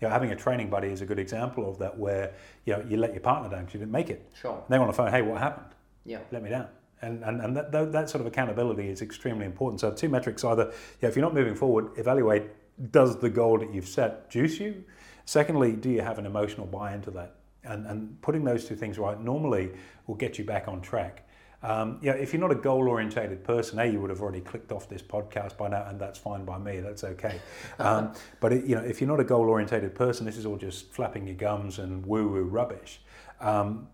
You 0.00 0.06
know, 0.06 0.10
having 0.10 0.30
a 0.30 0.36
training 0.36 0.70
buddy 0.70 0.88
is 0.88 1.00
a 1.00 1.06
good 1.06 1.18
example 1.18 1.68
of 1.68 1.78
that, 1.78 1.98
where 1.98 2.34
you 2.66 2.74
know 2.74 2.84
you 2.88 2.98
let 2.98 3.12
your 3.12 3.20
partner 3.20 3.48
down 3.48 3.64
because 3.64 3.74
you 3.74 3.80
didn't 3.80 3.92
make 3.92 4.10
it. 4.10 4.30
Sure. 4.40 4.62
They 4.68 4.78
want 4.78 4.90
to 4.90 4.96
phone, 4.96 5.10
hey, 5.10 5.22
what 5.22 5.40
happened? 5.40 5.74
Yeah. 6.04 6.20
Let 6.30 6.42
me 6.42 6.50
down. 6.50 6.68
And, 7.02 7.22
and, 7.24 7.40
and 7.40 7.56
that, 7.56 7.72
that, 7.72 7.92
that 7.92 8.10
sort 8.10 8.20
of 8.20 8.26
accountability 8.26 8.88
is 8.88 9.02
extremely 9.02 9.44
important. 9.44 9.80
So, 9.80 9.90
two 9.90 10.08
metrics 10.08 10.44
either, 10.44 10.72
yeah, 11.00 11.08
if 11.08 11.16
you're 11.16 11.24
not 11.24 11.34
moving 11.34 11.54
forward, 11.54 11.90
evaluate 11.96 12.44
does 12.92 13.18
the 13.18 13.30
goal 13.30 13.58
that 13.58 13.72
you've 13.72 13.88
set 13.88 14.30
juice 14.30 14.60
you? 14.60 14.84
Secondly, 15.24 15.72
do 15.72 15.90
you 15.90 16.02
have 16.02 16.18
an 16.18 16.26
emotional 16.26 16.66
buy 16.66 16.94
into 16.94 17.10
that? 17.12 17.34
And, 17.66 17.86
and 17.86 18.20
putting 18.22 18.44
those 18.44 18.66
two 18.66 18.76
things 18.76 18.98
right 18.98 19.20
normally 19.20 19.72
will 20.06 20.14
get 20.14 20.38
you 20.38 20.44
back 20.44 20.68
on 20.68 20.80
track. 20.80 21.26
Um, 21.62 21.98
yeah, 22.02 22.12
if 22.12 22.32
you're 22.32 22.40
not 22.40 22.52
a 22.52 22.60
goal 22.60 22.88
orientated 22.88 23.42
person, 23.42 23.78
A, 23.78 23.86
you 23.86 24.00
would 24.00 24.10
have 24.10 24.20
already 24.20 24.40
clicked 24.40 24.72
off 24.72 24.88
this 24.88 25.02
podcast 25.02 25.56
by 25.56 25.68
now, 25.68 25.86
and 25.88 25.98
that's 25.98 26.18
fine 26.18 26.44
by 26.44 26.58
me, 26.58 26.80
that's 26.80 27.02
okay. 27.02 27.40
Um, 27.78 28.12
but 28.40 28.52
it, 28.52 28.66
you 28.66 28.76
know, 28.76 28.82
if 28.82 29.00
you're 29.00 29.08
not 29.08 29.20
a 29.20 29.24
goal 29.24 29.48
orientated 29.48 29.94
person, 29.94 30.26
this 30.26 30.36
is 30.36 30.46
all 30.46 30.56
just 30.56 30.92
flapping 30.92 31.26
your 31.26 31.34
gums 31.34 31.78
and 31.78 32.04
woo 32.06 32.28
woo 32.28 32.44
rubbish. 32.44 33.00
Um, 33.40 33.88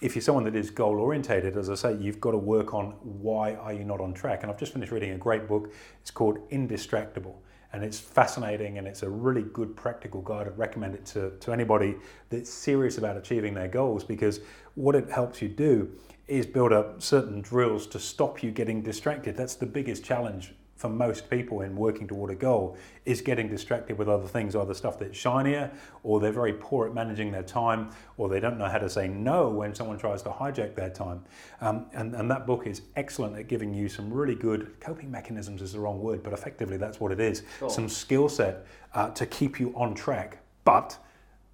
if 0.00 0.16
you're 0.16 0.22
someone 0.22 0.44
that 0.44 0.56
is 0.56 0.70
goal 0.70 0.98
orientated, 0.98 1.56
as 1.56 1.70
I 1.70 1.76
say, 1.76 1.96
you've 1.96 2.20
got 2.20 2.32
to 2.32 2.38
work 2.38 2.74
on 2.74 2.96
why 3.02 3.54
are 3.54 3.72
you 3.72 3.84
not 3.84 4.00
on 4.00 4.12
track. 4.12 4.42
And 4.42 4.50
I've 4.50 4.58
just 4.58 4.72
finished 4.72 4.90
reading 4.90 5.12
a 5.12 5.18
great 5.18 5.46
book. 5.46 5.72
It's 6.00 6.10
called 6.10 6.50
Indistractable. 6.50 7.36
And 7.72 7.82
it's 7.82 7.98
fascinating 7.98 8.78
and 8.78 8.86
it's 8.86 9.02
a 9.02 9.08
really 9.08 9.42
good 9.42 9.74
practical 9.74 10.20
guide. 10.20 10.46
I'd 10.46 10.58
recommend 10.58 10.94
it 10.94 11.06
to, 11.06 11.30
to 11.40 11.52
anybody 11.52 11.96
that's 12.28 12.50
serious 12.50 12.98
about 12.98 13.16
achieving 13.16 13.54
their 13.54 13.68
goals 13.68 14.04
because 14.04 14.40
what 14.74 14.94
it 14.94 15.08
helps 15.10 15.40
you 15.40 15.48
do 15.48 15.90
is 16.28 16.46
build 16.46 16.72
up 16.72 17.02
certain 17.02 17.40
drills 17.40 17.86
to 17.88 17.98
stop 17.98 18.42
you 18.42 18.50
getting 18.50 18.82
distracted. 18.82 19.36
That's 19.36 19.54
the 19.54 19.66
biggest 19.66 20.04
challenge 20.04 20.54
for 20.82 20.88
most 20.88 21.30
people 21.30 21.60
in 21.60 21.76
working 21.76 22.08
toward 22.08 22.28
a 22.32 22.34
goal 22.34 22.76
is 23.04 23.20
getting 23.20 23.48
distracted 23.48 23.96
with 23.96 24.08
other 24.08 24.26
things, 24.26 24.56
either 24.56 24.74
stuff 24.74 24.98
that's 24.98 25.16
shinier, 25.16 25.70
or 26.02 26.18
they're 26.18 26.32
very 26.32 26.54
poor 26.54 26.88
at 26.88 26.92
managing 26.92 27.30
their 27.30 27.44
time, 27.44 27.88
or 28.16 28.28
they 28.28 28.40
don't 28.40 28.58
know 28.58 28.66
how 28.66 28.78
to 28.78 28.90
say 28.90 29.06
no 29.06 29.48
when 29.48 29.72
someone 29.76 29.96
tries 29.96 30.22
to 30.22 30.28
hijack 30.28 30.74
their 30.74 30.90
time. 30.90 31.24
Um, 31.60 31.86
and, 31.92 32.16
and 32.16 32.28
that 32.32 32.48
book 32.48 32.66
is 32.66 32.82
excellent 32.96 33.38
at 33.38 33.46
giving 33.46 33.72
you 33.72 33.88
some 33.88 34.12
really 34.12 34.34
good 34.34 34.74
coping 34.80 35.08
mechanisms, 35.08 35.62
is 35.62 35.72
the 35.72 35.78
wrong 35.78 36.00
word, 36.00 36.20
but 36.24 36.32
effectively 36.32 36.76
that's 36.76 36.98
what 36.98 37.12
it 37.12 37.20
is. 37.20 37.44
Some 37.68 37.88
skill 37.88 38.28
set 38.28 38.66
uh, 38.92 39.10
to 39.10 39.24
keep 39.24 39.60
you 39.60 39.72
on 39.76 39.94
track. 39.94 40.38
But 40.64 40.98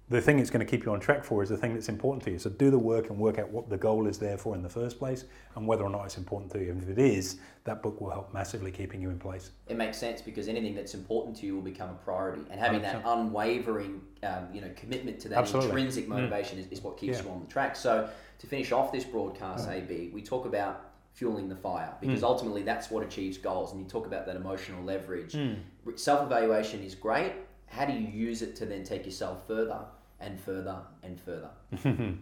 the 0.09 0.19
thing 0.19 0.39
it's 0.39 0.49
going 0.49 0.65
to 0.65 0.69
keep 0.69 0.85
you 0.85 0.91
on 0.91 0.99
track 0.99 1.23
for 1.23 1.43
is 1.43 1.49
the 1.49 1.57
thing 1.57 1.75
that's 1.75 1.87
important 1.87 2.23
to 2.23 2.31
you. 2.31 2.39
So 2.39 2.49
do 2.49 2.71
the 2.71 2.79
work 2.79 3.11
and 3.11 3.19
work 3.19 3.37
out 3.37 3.49
what 3.51 3.69
the 3.69 3.77
goal 3.77 4.07
is 4.07 4.17
there 4.17 4.39
for 4.39 4.55
in 4.55 4.63
the 4.63 4.69
first 4.69 4.97
place 4.97 5.25
and 5.55 5.67
whether 5.67 5.83
or 5.83 5.89
not 5.89 6.05
it's 6.05 6.17
important 6.17 6.51
to 6.53 6.63
you. 6.63 6.71
And 6.71 6.81
if 6.81 6.89
it 6.89 6.97
is, 6.97 7.37
that 7.65 7.83
book 7.83 8.01
will 8.01 8.09
help 8.09 8.33
massively 8.33 8.71
keeping 8.71 9.01
you 9.01 9.11
in 9.11 9.19
place. 9.19 9.51
It 9.67 9.77
makes 9.77 9.97
sense 9.97 10.19
because 10.21 10.47
anything 10.47 10.73
that's 10.73 10.95
important 10.95 11.37
to 11.37 11.45
you 11.45 11.53
will 11.53 11.61
become 11.61 11.89
a 11.91 11.93
priority, 11.93 12.41
and 12.49 12.59
having 12.59 12.81
that 12.81 13.03
unwavering, 13.05 14.01
um, 14.23 14.47
you 14.51 14.61
know, 14.61 14.71
commitment 14.75 15.19
to 15.19 15.29
that 15.29 15.39
Absolutely. 15.39 15.69
intrinsic 15.69 16.05
mm. 16.05 16.09
motivation 16.09 16.57
is, 16.57 16.65
is 16.67 16.81
what 16.81 16.97
keeps 16.97 17.19
Yeah. 17.19 17.25
you 17.25 17.29
on 17.29 17.41
the 17.41 17.47
track. 17.47 17.75
So 17.75 18.09
to 18.39 18.47
finish 18.47 18.71
off 18.71 18.91
this 18.91 19.03
broadcast, 19.03 19.69
AB, 19.69 20.09
we 20.11 20.23
talk 20.23 20.45
about 20.45 20.87
fueling 21.13 21.49
the 21.49 21.55
fire 21.55 21.93
mm. 21.97 21.99
because 21.99 22.23
ultimately 22.23 22.63
that's 22.63 22.89
what 22.89 23.03
achieves 23.03 23.37
goals, 23.37 23.73
and 23.73 23.81
you 23.81 23.87
talk 23.87 24.07
about 24.07 24.25
that 24.25 24.37
emotional 24.37 24.83
leverage. 24.83 25.33
Mm. 25.33 25.57
Self 25.97 26.23
evaluation 26.23 26.81
is 26.81 26.95
great. 26.95 27.33
How 27.67 27.85
do 27.85 27.93
you 27.93 28.07
use 28.07 28.41
it 28.41 28.55
to 28.55 28.65
then 28.65 28.83
take 28.83 29.05
yourself 29.05 29.45
further 29.47 29.85
and 30.19 30.39
further 30.39 30.79
and 31.03 31.19
further? 31.19 31.49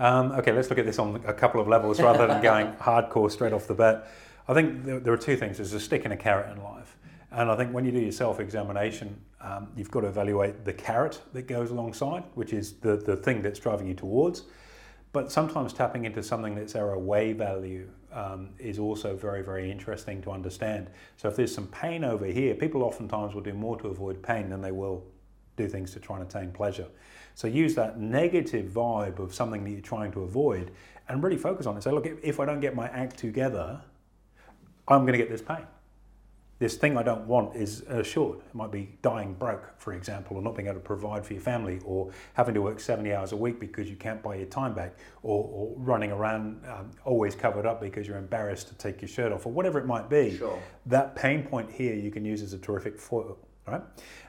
Um, 0.00 0.30
okay, 0.32 0.52
let's 0.52 0.70
look 0.70 0.78
at 0.78 0.86
this 0.86 0.98
on 0.98 1.20
a 1.26 1.32
couple 1.32 1.60
of 1.60 1.66
levels 1.66 2.00
rather 2.00 2.26
than 2.26 2.40
going 2.40 2.72
hardcore 2.80 3.30
straight 3.30 3.52
off 3.52 3.66
the 3.66 3.74
bat. 3.74 4.08
I 4.46 4.54
think 4.54 4.84
there, 4.84 5.00
there 5.00 5.12
are 5.12 5.18
two 5.18 5.36
things 5.36 5.56
there's 5.56 5.72
a 5.72 5.80
stick 5.80 6.04
and 6.04 6.14
a 6.14 6.16
carrot 6.16 6.56
in 6.56 6.62
life. 6.62 6.96
And 7.30 7.50
I 7.50 7.56
think 7.56 7.72
when 7.72 7.84
you 7.84 7.92
do 7.92 7.98
your 7.98 8.12
self 8.12 8.40
examination, 8.40 9.20
um, 9.40 9.68
you've 9.76 9.90
got 9.90 10.00
to 10.00 10.06
evaluate 10.06 10.64
the 10.64 10.72
carrot 10.72 11.20
that 11.32 11.48
goes 11.48 11.70
alongside, 11.70 12.24
which 12.34 12.52
is 12.52 12.74
the, 12.74 12.96
the 12.96 13.16
thing 13.16 13.42
that's 13.42 13.58
driving 13.58 13.86
you 13.86 13.94
towards. 13.94 14.44
But 15.12 15.32
sometimes 15.32 15.72
tapping 15.72 16.04
into 16.04 16.22
something 16.22 16.54
that's 16.54 16.74
our 16.74 16.92
away 16.92 17.32
value 17.32 17.88
um, 18.12 18.50
is 18.58 18.78
also 18.78 19.16
very, 19.16 19.42
very 19.42 19.70
interesting 19.70 20.22
to 20.22 20.30
understand. 20.30 20.90
So 21.16 21.28
if 21.28 21.36
there's 21.36 21.54
some 21.54 21.66
pain 21.68 22.04
over 22.04 22.26
here, 22.26 22.54
people 22.54 22.82
oftentimes 22.82 23.34
will 23.34 23.42
do 23.42 23.54
more 23.54 23.76
to 23.78 23.88
avoid 23.88 24.22
pain 24.22 24.48
than 24.48 24.60
they 24.60 24.72
will 24.72 25.04
do 25.56 25.68
things 25.68 25.92
to 25.92 26.00
try 26.00 26.18
and 26.18 26.26
attain 26.26 26.52
pleasure. 26.52 26.86
So 27.38 27.46
use 27.46 27.76
that 27.76 28.00
negative 28.00 28.68
vibe 28.68 29.20
of 29.20 29.32
something 29.32 29.62
that 29.62 29.70
you're 29.70 29.80
trying 29.80 30.10
to 30.10 30.22
avoid 30.22 30.72
and 31.08 31.22
really 31.22 31.36
focus 31.36 31.66
on 31.66 31.76
it. 31.76 31.84
Say, 31.84 31.92
look, 31.92 32.04
if- 32.04 32.18
if 32.24 32.40
I 32.40 32.44
don't 32.44 32.58
get 32.58 32.74
my 32.74 32.88
act 32.88 33.16
together, 33.16 33.80
I'm 34.88 35.02
going 35.02 35.12
to 35.12 35.18
get 35.18 35.30
this 35.30 35.40
pain. 35.40 35.64
This 36.58 36.74
thing 36.74 36.98
I 36.98 37.04
don't 37.04 37.28
want 37.28 37.54
is 37.54 37.82
assured. 37.82 38.40
It 38.40 38.54
might 38.56 38.72
be 38.72 38.98
dying 39.02 39.34
broke, 39.34 39.70
for 39.78 39.92
example, 39.92 40.36
or 40.36 40.42
not 40.42 40.56
being 40.56 40.66
able 40.66 40.80
to 40.80 40.84
provide 40.84 41.24
for 41.24 41.32
your 41.34 41.40
family, 41.40 41.78
or 41.84 42.10
having 42.34 42.54
to 42.54 42.60
work 42.60 42.80
70 42.80 43.12
hours 43.12 43.30
a 43.30 43.36
week 43.36 43.60
because 43.60 43.88
you 43.88 43.94
can't 43.94 44.20
buy 44.20 44.34
your 44.34 44.46
time 44.46 44.74
back, 44.74 44.96
or, 45.22 45.44
or 45.44 45.74
running 45.76 46.10
around 46.10 46.60
um, 46.66 46.90
always 47.04 47.36
covered 47.36 47.66
up 47.66 47.80
because 47.80 48.08
you're 48.08 48.18
embarrassed 48.18 48.66
to 48.66 48.74
take 48.74 49.00
your 49.00 49.08
shirt 49.08 49.30
off, 49.30 49.46
or 49.46 49.52
whatever 49.52 49.78
it 49.78 49.86
might 49.86 50.10
be. 50.10 50.36
Sure. 50.38 50.60
That 50.86 51.14
pain 51.14 51.44
point 51.44 51.70
here 51.70 51.94
you 51.94 52.10
can 52.10 52.24
use 52.24 52.42
as 52.42 52.52
a 52.52 52.58
terrific 52.58 52.98
foil. 52.98 53.38
Right? 53.70 53.82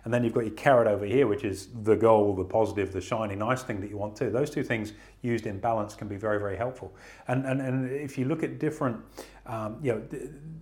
And 0.06 0.14
then 0.14 0.24
you've 0.24 0.34
got 0.34 0.46
your 0.46 0.56
carrot 0.56 0.88
over 0.88 1.06
here, 1.06 1.28
which 1.28 1.44
is 1.44 1.68
the 1.84 1.96
goal, 1.96 2.36
the 2.36 2.44
positive, 2.44 2.92
the 2.92 3.02
shiny, 3.02 3.36
nice 3.36 3.64
thing 3.64 3.82
that 3.82 3.90
you 3.90 3.98
want 3.98 4.16
to. 4.18 4.30
Those 4.30 4.50
two 4.50 4.64
things 4.64 4.94
used 5.22 5.46
in 5.46 5.60
balance 5.60 5.96
can 5.96 6.08
be 6.08 6.16
very, 6.16 6.40
very 6.40 6.58
helpful. 6.58 6.94
And 7.28 7.46
and, 7.46 7.62
and 7.62 7.92
if 7.92 8.18
you 8.18 8.26
look 8.26 8.44
at 8.44 8.60
different, 8.60 8.98
um, 9.46 9.78
you 9.82 9.94
know, 9.94 10.04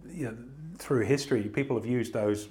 you 0.09 0.25
know, 0.25 0.37
through 0.77 1.05
history, 1.05 1.43
people 1.43 1.75
have 1.75 1.85
used 1.85 2.13
those 2.13 2.47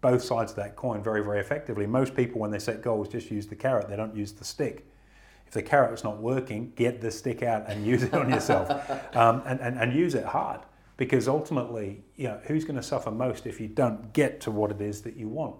both 0.00 0.22
sides 0.22 0.52
of 0.52 0.56
that 0.56 0.76
coin 0.76 1.02
very, 1.02 1.22
very 1.24 1.40
effectively. 1.40 1.86
Most 1.86 2.14
people, 2.14 2.40
when 2.40 2.50
they 2.50 2.58
set 2.58 2.82
goals, 2.82 3.08
just 3.08 3.30
use 3.30 3.46
the 3.46 3.56
carrot; 3.56 3.88
they 3.88 3.96
don't 3.96 4.14
use 4.14 4.32
the 4.32 4.44
stick. 4.44 4.86
If 5.46 5.54
the 5.54 5.62
carrot's 5.62 6.04
not 6.04 6.18
working, 6.18 6.72
get 6.76 7.00
the 7.00 7.10
stick 7.10 7.42
out 7.42 7.68
and 7.68 7.84
use 7.86 8.02
it 8.02 8.14
on 8.14 8.30
yourself, 8.36 8.70
um, 9.16 9.42
and, 9.46 9.60
and 9.60 9.78
and 9.78 9.92
use 9.92 10.14
it 10.14 10.24
hard. 10.24 10.60
Because 10.96 11.28
ultimately, 11.28 12.02
you 12.16 12.26
know, 12.26 12.40
who's 12.44 12.64
going 12.64 12.76
to 12.76 12.82
suffer 12.82 13.10
most 13.10 13.46
if 13.46 13.60
you 13.60 13.68
don't 13.68 14.12
get 14.12 14.40
to 14.42 14.50
what 14.50 14.72
it 14.72 14.80
is 14.80 15.02
that 15.02 15.16
you 15.16 15.28
want? 15.28 15.54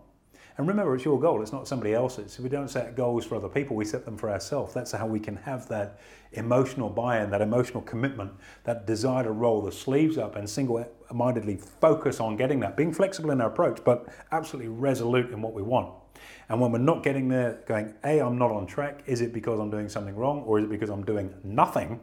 And 0.59 0.66
remember, 0.66 0.97
it's 0.97 1.05
your 1.05 1.21
goal, 1.21 1.40
it's 1.40 1.53
not 1.53 1.68
somebody 1.68 1.94
else's. 1.94 2.33
So 2.33 2.42
we 2.42 2.49
don't 2.49 2.68
set 2.68 2.97
goals 2.97 3.25
for 3.25 3.37
other 3.37 3.49
people, 3.49 3.77
we 3.77 3.85
set 3.85 4.05
them 4.05 4.16
for 4.16 4.29
ourselves. 4.29 4.75
That's 4.75 4.90
how 4.90 5.07
we 5.07 5.21
can 5.21 5.37
have 5.37 5.68
that 5.68 6.01
emotional 6.33 6.90
buy 6.90 7.23
in, 7.23 7.31
that 7.31 7.40
emotional 7.40 7.81
commitment, 7.85 8.33
that 8.64 8.85
desire 8.85 9.23
to 9.23 9.31
roll 9.31 9.62
the 9.62 9.71
sleeves 9.71 10.18
up 10.18 10.35
and 10.35 10.51
single 10.51 10.85
mindedly 11.12 11.57
focus 11.57 12.18
on 12.18 12.37
getting 12.37 12.59
that, 12.61 12.77
being 12.77 12.92
flexible 12.92 13.31
in 13.31 13.40
our 13.40 13.49
approach, 13.49 13.79
but 13.85 14.09
absolutely 14.33 14.68
resolute 14.68 15.31
in 15.31 15.40
what 15.40 15.55
we 15.55 15.62
want. 15.62 15.94
And 16.49 16.61
when 16.61 16.73
we're 16.73 16.79
not 16.79 17.05
getting 17.05 17.29
there, 17.29 17.61
going, 17.66 17.94
A, 18.05 18.18
I'm 18.18 18.37
not 18.37 18.51
on 18.51 18.66
track, 18.66 19.05
is 19.07 19.21
it 19.21 19.33
because 19.33 19.61
I'm 19.61 19.71
doing 19.71 19.88
something 19.88 20.16
wrong, 20.16 20.42
or 20.42 20.59
is 20.59 20.64
it 20.64 20.71
because 20.71 20.90
I'm 20.90 21.05
doing 21.05 21.33
nothing? 21.44 22.01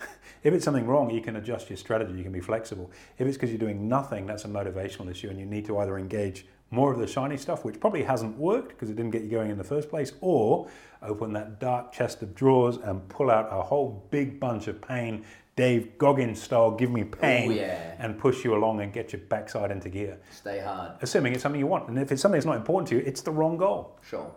If 0.42 0.54
it's 0.54 0.64
something 0.64 0.86
wrong, 0.86 1.10
you 1.10 1.20
can 1.20 1.36
adjust 1.36 1.68
your 1.68 1.76
strategy, 1.76 2.14
you 2.14 2.22
can 2.22 2.32
be 2.32 2.40
flexible. 2.40 2.90
If 3.18 3.26
it's 3.26 3.36
because 3.36 3.50
you're 3.50 3.58
doing 3.58 3.90
nothing, 3.90 4.24
that's 4.24 4.46
a 4.46 4.48
motivational 4.48 5.10
issue, 5.10 5.28
and 5.28 5.38
you 5.38 5.44
need 5.44 5.66
to 5.66 5.76
either 5.76 5.98
engage 5.98 6.46
more 6.70 6.92
of 6.92 6.98
the 6.98 7.06
shiny 7.06 7.36
stuff, 7.36 7.64
which 7.64 7.80
probably 7.80 8.02
hasn't 8.02 8.36
worked 8.38 8.68
because 8.68 8.90
it 8.90 8.96
didn't 8.96 9.10
get 9.10 9.22
you 9.22 9.30
going 9.30 9.50
in 9.50 9.58
the 9.58 9.64
first 9.64 9.88
place, 9.90 10.12
or 10.20 10.68
open 11.02 11.32
that 11.32 11.58
dark 11.60 11.92
chest 11.92 12.22
of 12.22 12.34
drawers 12.34 12.76
and 12.76 13.08
pull 13.08 13.30
out 13.30 13.48
a 13.50 13.62
whole 13.62 14.06
big 14.10 14.38
bunch 14.38 14.68
of 14.68 14.80
pain, 14.80 15.24
Dave 15.56 15.98
Goggins 15.98 16.40
style, 16.40 16.70
give 16.70 16.90
me 16.90 17.04
pain, 17.04 17.50
Oh, 17.50 17.54
yeah. 17.54 17.94
and 17.98 18.16
push 18.18 18.44
you 18.44 18.54
along 18.54 18.80
and 18.80 18.92
get 18.92 19.12
your 19.12 19.20
backside 19.22 19.70
into 19.70 19.88
gear. 19.88 20.18
Stay 20.30 20.60
hard. 20.60 20.92
Assuming 21.02 21.32
it's 21.34 21.42
something 21.42 21.58
you 21.60 21.66
want. 21.66 21.88
And 21.88 21.98
if 21.98 22.12
it's 22.12 22.22
something 22.22 22.36
that's 22.38 22.46
not 22.46 22.56
important 22.56 22.88
to 22.90 22.96
you, 22.96 23.02
it's 23.04 23.20
the 23.22 23.30
wrong 23.32 23.56
goal. 23.56 23.98
Sure. 24.02 24.30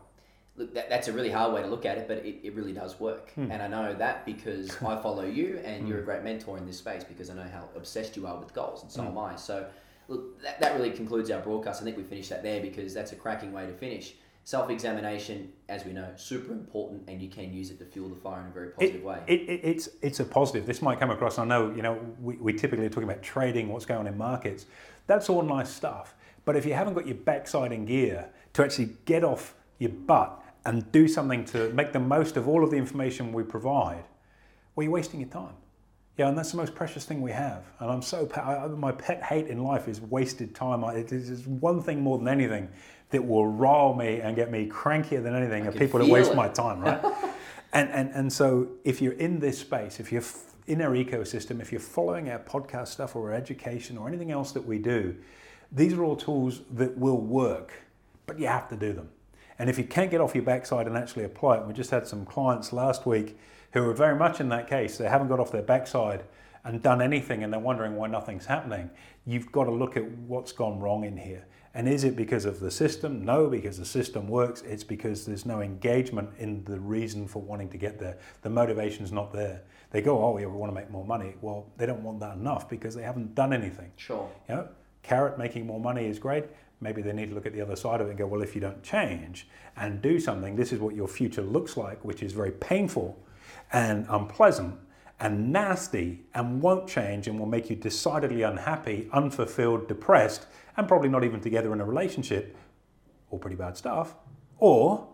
Look, 0.56 0.74
that, 0.76 0.89
that's 0.89 1.08
a 1.08 1.13
really 1.13 1.32
hard 1.32 1.54
way 1.54 1.62
to 1.62 1.67
look 1.67 1.86
at 1.86 1.98
it, 1.98 2.08
but 2.08 2.17
it, 2.17 2.39
it 2.43 2.54
really 2.56 2.74
does 2.74 3.00
work. 3.00 3.32
Hmm. 3.34 3.52
And 3.52 3.62
I 3.62 3.67
know 3.67 3.93
that 3.93 4.26
because 4.26 4.76
I 4.84 5.02
follow 5.02 5.24
you 5.24 5.60
and 5.63 5.88
you're 5.88 6.00
a 6.00 6.04
great 6.04 6.24
mentor 6.24 6.58
in 6.58 6.65
this 6.65 6.78
space 6.78 7.04
because 7.04 7.30
I 7.30 7.36
know 7.36 7.48
how 7.54 7.69
obsessed 7.76 8.15
you 8.17 8.28
are 8.28 8.38
with 8.38 8.54
goals, 8.54 8.84
and 8.84 8.91
so 8.91 9.02
Hmm. 9.02 9.08
am 9.10 9.17
I. 9.17 9.36
So 9.36 9.65
look, 10.07 10.41
that, 10.41 10.59
that 10.59 10.75
really 10.75 10.91
concludes 10.91 11.31
our 11.31 11.41
broadcast. 11.41 11.81
I 11.81 11.85
think 11.85 11.97
we 11.97 12.03
finished 12.03 12.29
that 12.29 12.43
there 12.43 12.61
because 12.61 12.93
that's 12.93 13.11
a 13.11 13.15
cracking 13.15 13.51
way 13.51 13.65
to 13.65 13.73
finish. 13.73 14.15
Self 14.45 14.69
examination, 14.69 15.53
as 15.69 15.85
we 15.85 15.93
know, 15.93 16.09
super 16.17 16.51
important, 16.51 17.03
and 17.07 17.21
you 17.21 17.29
can 17.29 17.53
use 17.53 17.71
it 17.71 17.79
to 17.79 17.85
fuel 17.85 18.09
the 18.09 18.15
fire 18.15 18.41
in 18.41 18.47
a 18.47 18.49
very 18.49 18.69
positive 18.71 18.95
it, 18.95 19.03
way. 19.05 19.19
It, 19.25 19.41
it, 19.41 19.61
it's 19.63 19.87
it's 20.01 20.19
a 20.19 20.25
positive. 20.25 20.65
This 20.65 20.81
might 20.81 20.99
come 20.99 21.11
across. 21.11 21.39
I 21.39 21.45
know 21.45 21.71
you 21.73 21.81
know 21.81 21.97
we, 22.19 22.35
we 22.35 22.51
typically 22.51 22.85
are 22.85 22.89
talking 22.89 23.09
about 23.09 23.23
trading, 23.23 23.69
what's 23.69 23.85
going 23.85 24.01
on 24.01 24.07
in 24.07 24.17
markets. 24.17 24.65
That's 25.07 25.29
all 25.29 25.43
nice 25.43 25.69
stuff. 25.69 26.13
But 26.43 26.57
if 26.57 26.65
you 26.65 26.73
haven't 26.73 26.93
got 26.93 27.07
your 27.07 27.15
backside 27.15 27.71
in 27.71 27.85
gear 27.85 28.29
to 28.51 28.63
actually 28.63 28.97
get 29.05 29.23
off 29.23 29.55
your 29.79 29.91
butt 29.91 30.43
and 30.65 30.91
do 30.91 31.07
something 31.07 31.45
to 31.45 31.71
make 31.71 31.93
the 31.93 31.99
most 31.99 32.35
of 32.35 32.47
all 32.49 32.65
of 32.65 32.71
the 32.71 32.77
information 32.77 33.31
we 33.31 33.43
provide, 33.43 34.03
well, 34.75 34.83
you're 34.83 34.91
wasting 34.91 35.21
your 35.21 35.29
time. 35.29 35.53
Yeah, 36.17 36.28
and 36.28 36.38
that's 36.38 36.52
the 36.52 36.58
most 36.58 36.76
precious 36.76 37.06
thing 37.06 37.21
we 37.21 37.32
have. 37.32 37.63
And 37.80 37.89
I'm 37.89 38.02
so 38.02 38.30
I, 38.36 38.67
my 38.67 38.91
pet 38.91 39.23
hate 39.23 39.47
in 39.47 39.63
life 39.63 39.88
is 39.88 39.99
wasted 39.99 40.54
time. 40.54 40.84
It 40.84 41.12
is 41.12 41.47
one 41.47 41.82
thing 41.82 42.02
more 42.02 42.19
than 42.19 42.28
anything 42.28 42.69
that 43.10 43.26
will 43.26 43.47
rile 43.47 43.93
me 43.93 44.21
and 44.21 44.36
get 44.36 44.52
me 44.52 44.67
crankier 44.67 45.23
than 45.23 45.36
anything 45.36 45.67
are 45.67 45.71
people 45.71 45.99
that 45.99 46.10
waste 46.10 46.32
it. 46.32 46.36
my 46.36 46.47
time, 46.49 46.82
right? 46.82 47.04
and, 47.73 47.89
and, 47.89 48.12
and 48.12 48.32
so 48.32 48.67
if 48.84 49.02
you're 49.02 49.13
in 49.13 49.39
this 49.39 49.58
space, 49.58 49.99
if 49.99 50.12
you're 50.12 50.23
in 50.67 50.82
our 50.82 50.91
ecosystem, 50.91 51.60
if 51.62 51.71
you're 51.71 51.82
following 51.82 52.30
our 52.30 52.39
podcast 52.39 52.89
stuff 52.89 53.15
or 53.15 53.32
our 53.32 53.36
education 53.36 53.97
or 53.97 54.08
anything 54.08 54.32
else 54.32 54.52
that 54.52 54.65
we 54.65 54.78
do, 54.78 55.15
these 55.71 55.93
are 55.93 56.04
all 56.04 56.15
tools 56.15 56.62
that 56.71 56.95
will 56.97 57.19
work, 57.19 57.73
but 58.28 58.39
you 58.39 58.47
have 58.47 58.69
to 58.69 58.76
do 58.76 58.93
them. 58.93 59.10
And 59.58 59.69
if 59.69 59.78
you 59.78 59.84
can't 59.84 60.12
get 60.12 60.21
off 60.21 60.36
your 60.36 60.43
backside 60.43 60.88
and 60.88 60.95
actually 60.97 61.23
apply 61.23 61.58
it, 61.58 61.67
we 61.67 61.73
just 61.73 61.89
had 61.89 62.08
some 62.08 62.26
clients 62.26 62.71
last 62.71 63.06
week 63.06 63.38
who 63.73 63.89
are 63.89 63.93
very 63.93 64.15
much 64.15 64.39
in 64.39 64.49
that 64.49 64.67
case. 64.67 64.97
They 64.97 65.09
haven't 65.09 65.27
got 65.27 65.39
off 65.39 65.51
their 65.51 65.63
backside 65.63 66.23
and 66.63 66.81
done 66.81 67.01
anything 67.01 67.43
and 67.43 67.51
they're 67.51 67.59
wondering 67.59 67.95
why 67.95 68.07
nothing's 68.07 68.45
happening. 68.45 68.89
You've 69.25 69.51
got 69.51 69.65
to 69.65 69.71
look 69.71 69.97
at 69.97 70.09
what's 70.09 70.51
gone 70.51 70.79
wrong 70.79 71.03
in 71.03 71.17
here. 71.17 71.45
And 71.75 71.89
is 71.89 72.03
it 72.03 72.15
because 72.15 72.45
of 72.45 72.59
the 72.59 72.69
system? 72.69 73.25
No, 73.25 73.47
because 73.47 73.79
the 73.79 73.86
system 73.86 74.27
works. 74.27 74.62
It's 74.62 74.83
because 74.83 75.25
there's 75.25 75.45
no 75.45 75.62
engagement 75.62 76.29
in 76.38 76.63
the 76.65 76.79
reason 76.79 77.27
for 77.27 77.41
wanting 77.41 77.69
to 77.69 77.77
get 77.77 77.99
there. 77.99 78.19
The 78.43 78.49
motivation's 78.51 79.12
not 79.12 79.33
there. 79.33 79.63
They 79.89 80.01
go, 80.01 80.23
oh, 80.23 80.38
yeah, 80.38 80.45
we 80.45 80.55
want 80.55 80.71
to 80.71 80.79
make 80.79 80.91
more 80.91 81.05
money. 81.05 81.33
Well, 81.41 81.65
they 81.77 81.88
don't 81.88 82.03
want 82.03 82.19
that 82.19 82.38
enough 82.38 82.69
because 82.69 82.93
they 82.93 83.01
haven't 83.01 83.33
done 83.33 83.53
anything. 83.53 83.91
Sure. 83.95 84.29
You 84.47 84.55
know, 84.55 84.67
carrot 85.01 85.39
making 85.39 85.65
more 85.65 85.79
money 85.79 86.05
is 86.05 86.19
great. 86.19 86.45
Maybe 86.79 87.01
they 87.01 87.13
need 87.13 87.29
to 87.29 87.36
look 87.36 87.47
at 87.47 87.53
the 87.53 87.62
other 87.62 87.75
side 87.75 88.01
of 88.01 88.07
it 88.07 88.12
and 88.12 88.19
go, 88.19 88.27
well, 88.27 88.43
if 88.43 88.53
you 88.53 88.62
don't 88.62 88.83
change 88.83 89.47
and 89.75 89.99
do 89.99 90.19
something, 90.19 90.55
this 90.55 90.73
is 90.73 90.79
what 90.79 90.95
your 90.95 91.07
future 91.07 91.41
looks 91.41 91.75
like, 91.75 92.05
which 92.05 92.21
is 92.21 92.33
very 92.33 92.51
painful 92.51 93.17
and 93.73 94.05
unpleasant 94.09 94.79
and 95.19 95.51
nasty 95.51 96.25
and 96.33 96.62
won't 96.62 96.88
change 96.88 97.27
and 97.27 97.39
will 97.39 97.47
make 97.47 97.69
you 97.69 97.75
decidedly 97.75 98.43
unhappy, 98.43 99.09
unfulfilled, 99.12 99.88
depressed, 99.88 100.45
and 100.77 100.88
probably 100.88 101.09
not 101.09 101.23
even 101.23 101.39
together 101.39 101.73
in 101.73 101.81
a 101.81 101.86
relationship, 101.86 102.55
all 103.29 103.39
pretty 103.39 103.55
bad 103.55 103.75
stuff, 103.75 104.15
or 104.59 105.07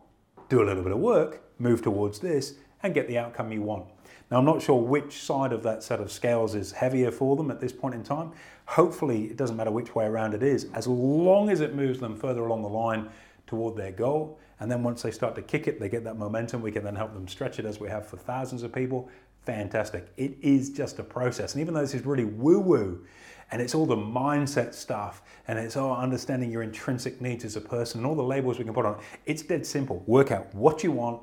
do 0.50 0.62
a 0.62 0.65
little 0.65 0.84
bit 0.84 0.91
of 0.91 1.00
work, 1.00 1.41
move 1.60 1.82
towards 1.82 2.19
this, 2.19 2.56
and 2.82 2.93
get 2.93 3.08
the 3.08 3.17
outcome 3.17 3.52
you 3.52 3.62
want. 3.62 3.86
Now, 4.32 4.38
I'm 4.38 4.45
not 4.45 4.62
sure 4.62 4.80
which 4.82 5.22
side 5.24 5.52
of 5.52 5.63
that 5.63 5.84
set 5.84 6.00
of 6.00 6.12
scales 6.12 6.56
is 6.56 6.72
heavier 6.72 7.12
for 7.12 7.36
them 7.36 7.52
at 7.52 7.60
this 7.60 7.74
point 7.74 7.95
in 7.95 8.04
time. 8.04 8.32
Hopefully, 8.65 9.26
it 9.26 9.38
doesn't 9.38 9.56
matter 9.56 9.72
which 9.72 9.95
way 9.95 10.06
around 10.06 10.34
it 10.34 10.43
is, 10.43 10.67
as 10.74 10.88
long 10.88 11.50
as 11.50 11.62
it 11.62 11.76
moves 11.76 12.00
them 12.00 12.15
further 12.15 12.45
along 12.45 12.62
the 12.62 12.69
line 12.69 13.10
toward 13.48 13.76
their 13.76 13.91
goal. 13.91 14.39
And 14.60 14.72
then 14.72 14.84
once 14.84 15.02
they 15.02 15.12
start 15.12 15.36
to 15.36 15.41
kick 15.41 15.67
it, 15.67 15.80
they 15.80 15.89
get 15.89 16.04
that 16.04 16.17
momentum. 16.17 16.62
We 16.62 16.72
can 16.72 16.84
then 16.84 16.95
help 16.95 17.13
them 17.13 17.28
stretch 17.28 17.60
it 17.60 17.65
as 17.65 17.80
we 17.80 17.88
have 17.89 18.06
for 18.06 18.17
thousands 18.17 18.63
of 18.63 18.74
people. 18.74 19.10
Fantastic. 19.45 20.08
It 20.17 20.38
is 20.41 20.69
just 20.69 21.00
a 21.00 21.04
process. 21.04 21.54
And 21.54 21.62
even 21.62 21.74
though 21.74 21.82
this 21.82 21.93
is 21.93 22.06
really 22.06 22.26
woo 22.26 22.60
woo, 22.60 23.06
and 23.52 23.62
it's 23.62 23.74
all 23.74 23.86
the 23.86 23.95
mindset 23.95 24.74
stuff 24.74 25.24
and 25.48 25.58
it's 25.58 25.76
all 25.76 25.95
understanding 25.95 26.52
your 26.52 26.62
intrinsic 26.62 27.19
needs 27.19 27.45
as 27.45 27.56
a 27.56 27.62
person 27.62 28.00
and 28.00 28.08
all 28.08 28.15
the 28.15 28.24
labels 28.24 28.60
we 28.60 28.65
can 28.65 28.74
put 28.74 28.86
on 28.86 28.95
it. 28.95 29.00
It's 29.26 29.41
dead 29.41 29.65
simple. 29.65 30.04
Work 30.06 30.32
out 30.32 30.54
what 30.54 30.84
you 30.84 30.91
want, 30.91 31.22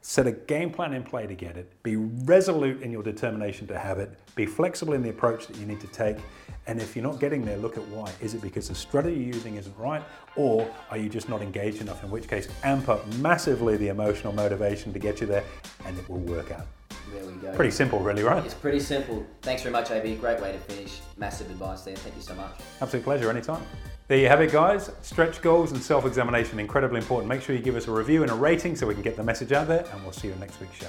set 0.00 0.26
a 0.26 0.32
game 0.32 0.70
plan 0.70 0.94
in 0.94 1.02
play 1.02 1.26
to 1.26 1.34
get 1.34 1.56
it, 1.56 1.70
be 1.82 1.96
resolute 1.96 2.82
in 2.82 2.90
your 2.90 3.02
determination 3.02 3.66
to 3.66 3.78
have 3.78 3.98
it, 3.98 4.10
be 4.34 4.46
flexible 4.46 4.94
in 4.94 5.02
the 5.02 5.10
approach 5.10 5.46
that 5.46 5.56
you 5.56 5.66
need 5.66 5.80
to 5.80 5.86
take. 5.88 6.16
And 6.66 6.80
if 6.80 6.94
you're 6.94 7.02
not 7.02 7.18
getting 7.18 7.44
there, 7.44 7.56
look 7.56 7.76
at 7.76 7.86
why. 7.88 8.10
Is 8.20 8.34
it 8.34 8.42
because 8.42 8.68
the 8.68 8.74
strategy 8.74 9.16
you're 9.16 9.34
using 9.34 9.56
isn't 9.56 9.76
right, 9.76 10.02
or 10.36 10.70
are 10.90 10.98
you 10.98 11.08
just 11.08 11.28
not 11.28 11.42
engaged 11.42 11.80
enough? 11.80 12.04
In 12.04 12.10
which 12.10 12.28
case, 12.28 12.48
amp 12.62 12.88
up 12.88 13.06
massively 13.16 13.76
the 13.76 13.88
emotional 13.88 14.32
motivation 14.32 14.92
to 14.92 14.98
get 14.98 15.20
you 15.20 15.26
there, 15.26 15.44
and 15.86 15.98
it 15.98 16.08
will 16.08 16.18
work 16.18 16.52
out. 16.52 16.66
There 17.12 17.24
we 17.24 17.32
go. 17.34 17.54
Pretty 17.54 17.70
simple, 17.70 18.00
really, 18.00 18.22
right? 18.22 18.44
It's 18.44 18.54
pretty 18.54 18.80
simple. 18.80 19.26
Thanks 19.40 19.62
very 19.62 19.72
much, 19.72 19.90
AB. 19.90 20.16
Great 20.16 20.40
way 20.42 20.52
to 20.52 20.58
finish. 20.58 21.00
Massive 21.16 21.50
advice 21.50 21.82
there. 21.82 21.96
Thank 21.96 22.16
you 22.16 22.22
so 22.22 22.34
much. 22.34 22.52
Absolute 22.80 23.04
pleasure, 23.04 23.30
anytime. 23.30 23.62
There 24.08 24.16
you 24.16 24.28
have 24.28 24.40
it, 24.40 24.50
guys. 24.50 24.90
Stretch 25.02 25.42
goals 25.42 25.72
and 25.72 25.82
self 25.82 26.06
examination, 26.06 26.58
incredibly 26.58 26.98
important. 26.98 27.28
Make 27.28 27.42
sure 27.42 27.54
you 27.54 27.60
give 27.60 27.76
us 27.76 27.88
a 27.88 27.92
review 27.92 28.22
and 28.22 28.32
a 28.32 28.34
rating 28.34 28.74
so 28.74 28.86
we 28.86 28.94
can 28.94 29.02
get 29.02 29.16
the 29.16 29.22
message 29.22 29.52
out 29.52 29.68
there, 29.68 29.84
and 29.92 30.02
we'll 30.02 30.12
see 30.12 30.28
you 30.28 30.32
in 30.32 30.40
next 30.40 30.58
week's 30.60 30.78
show. 30.78 30.88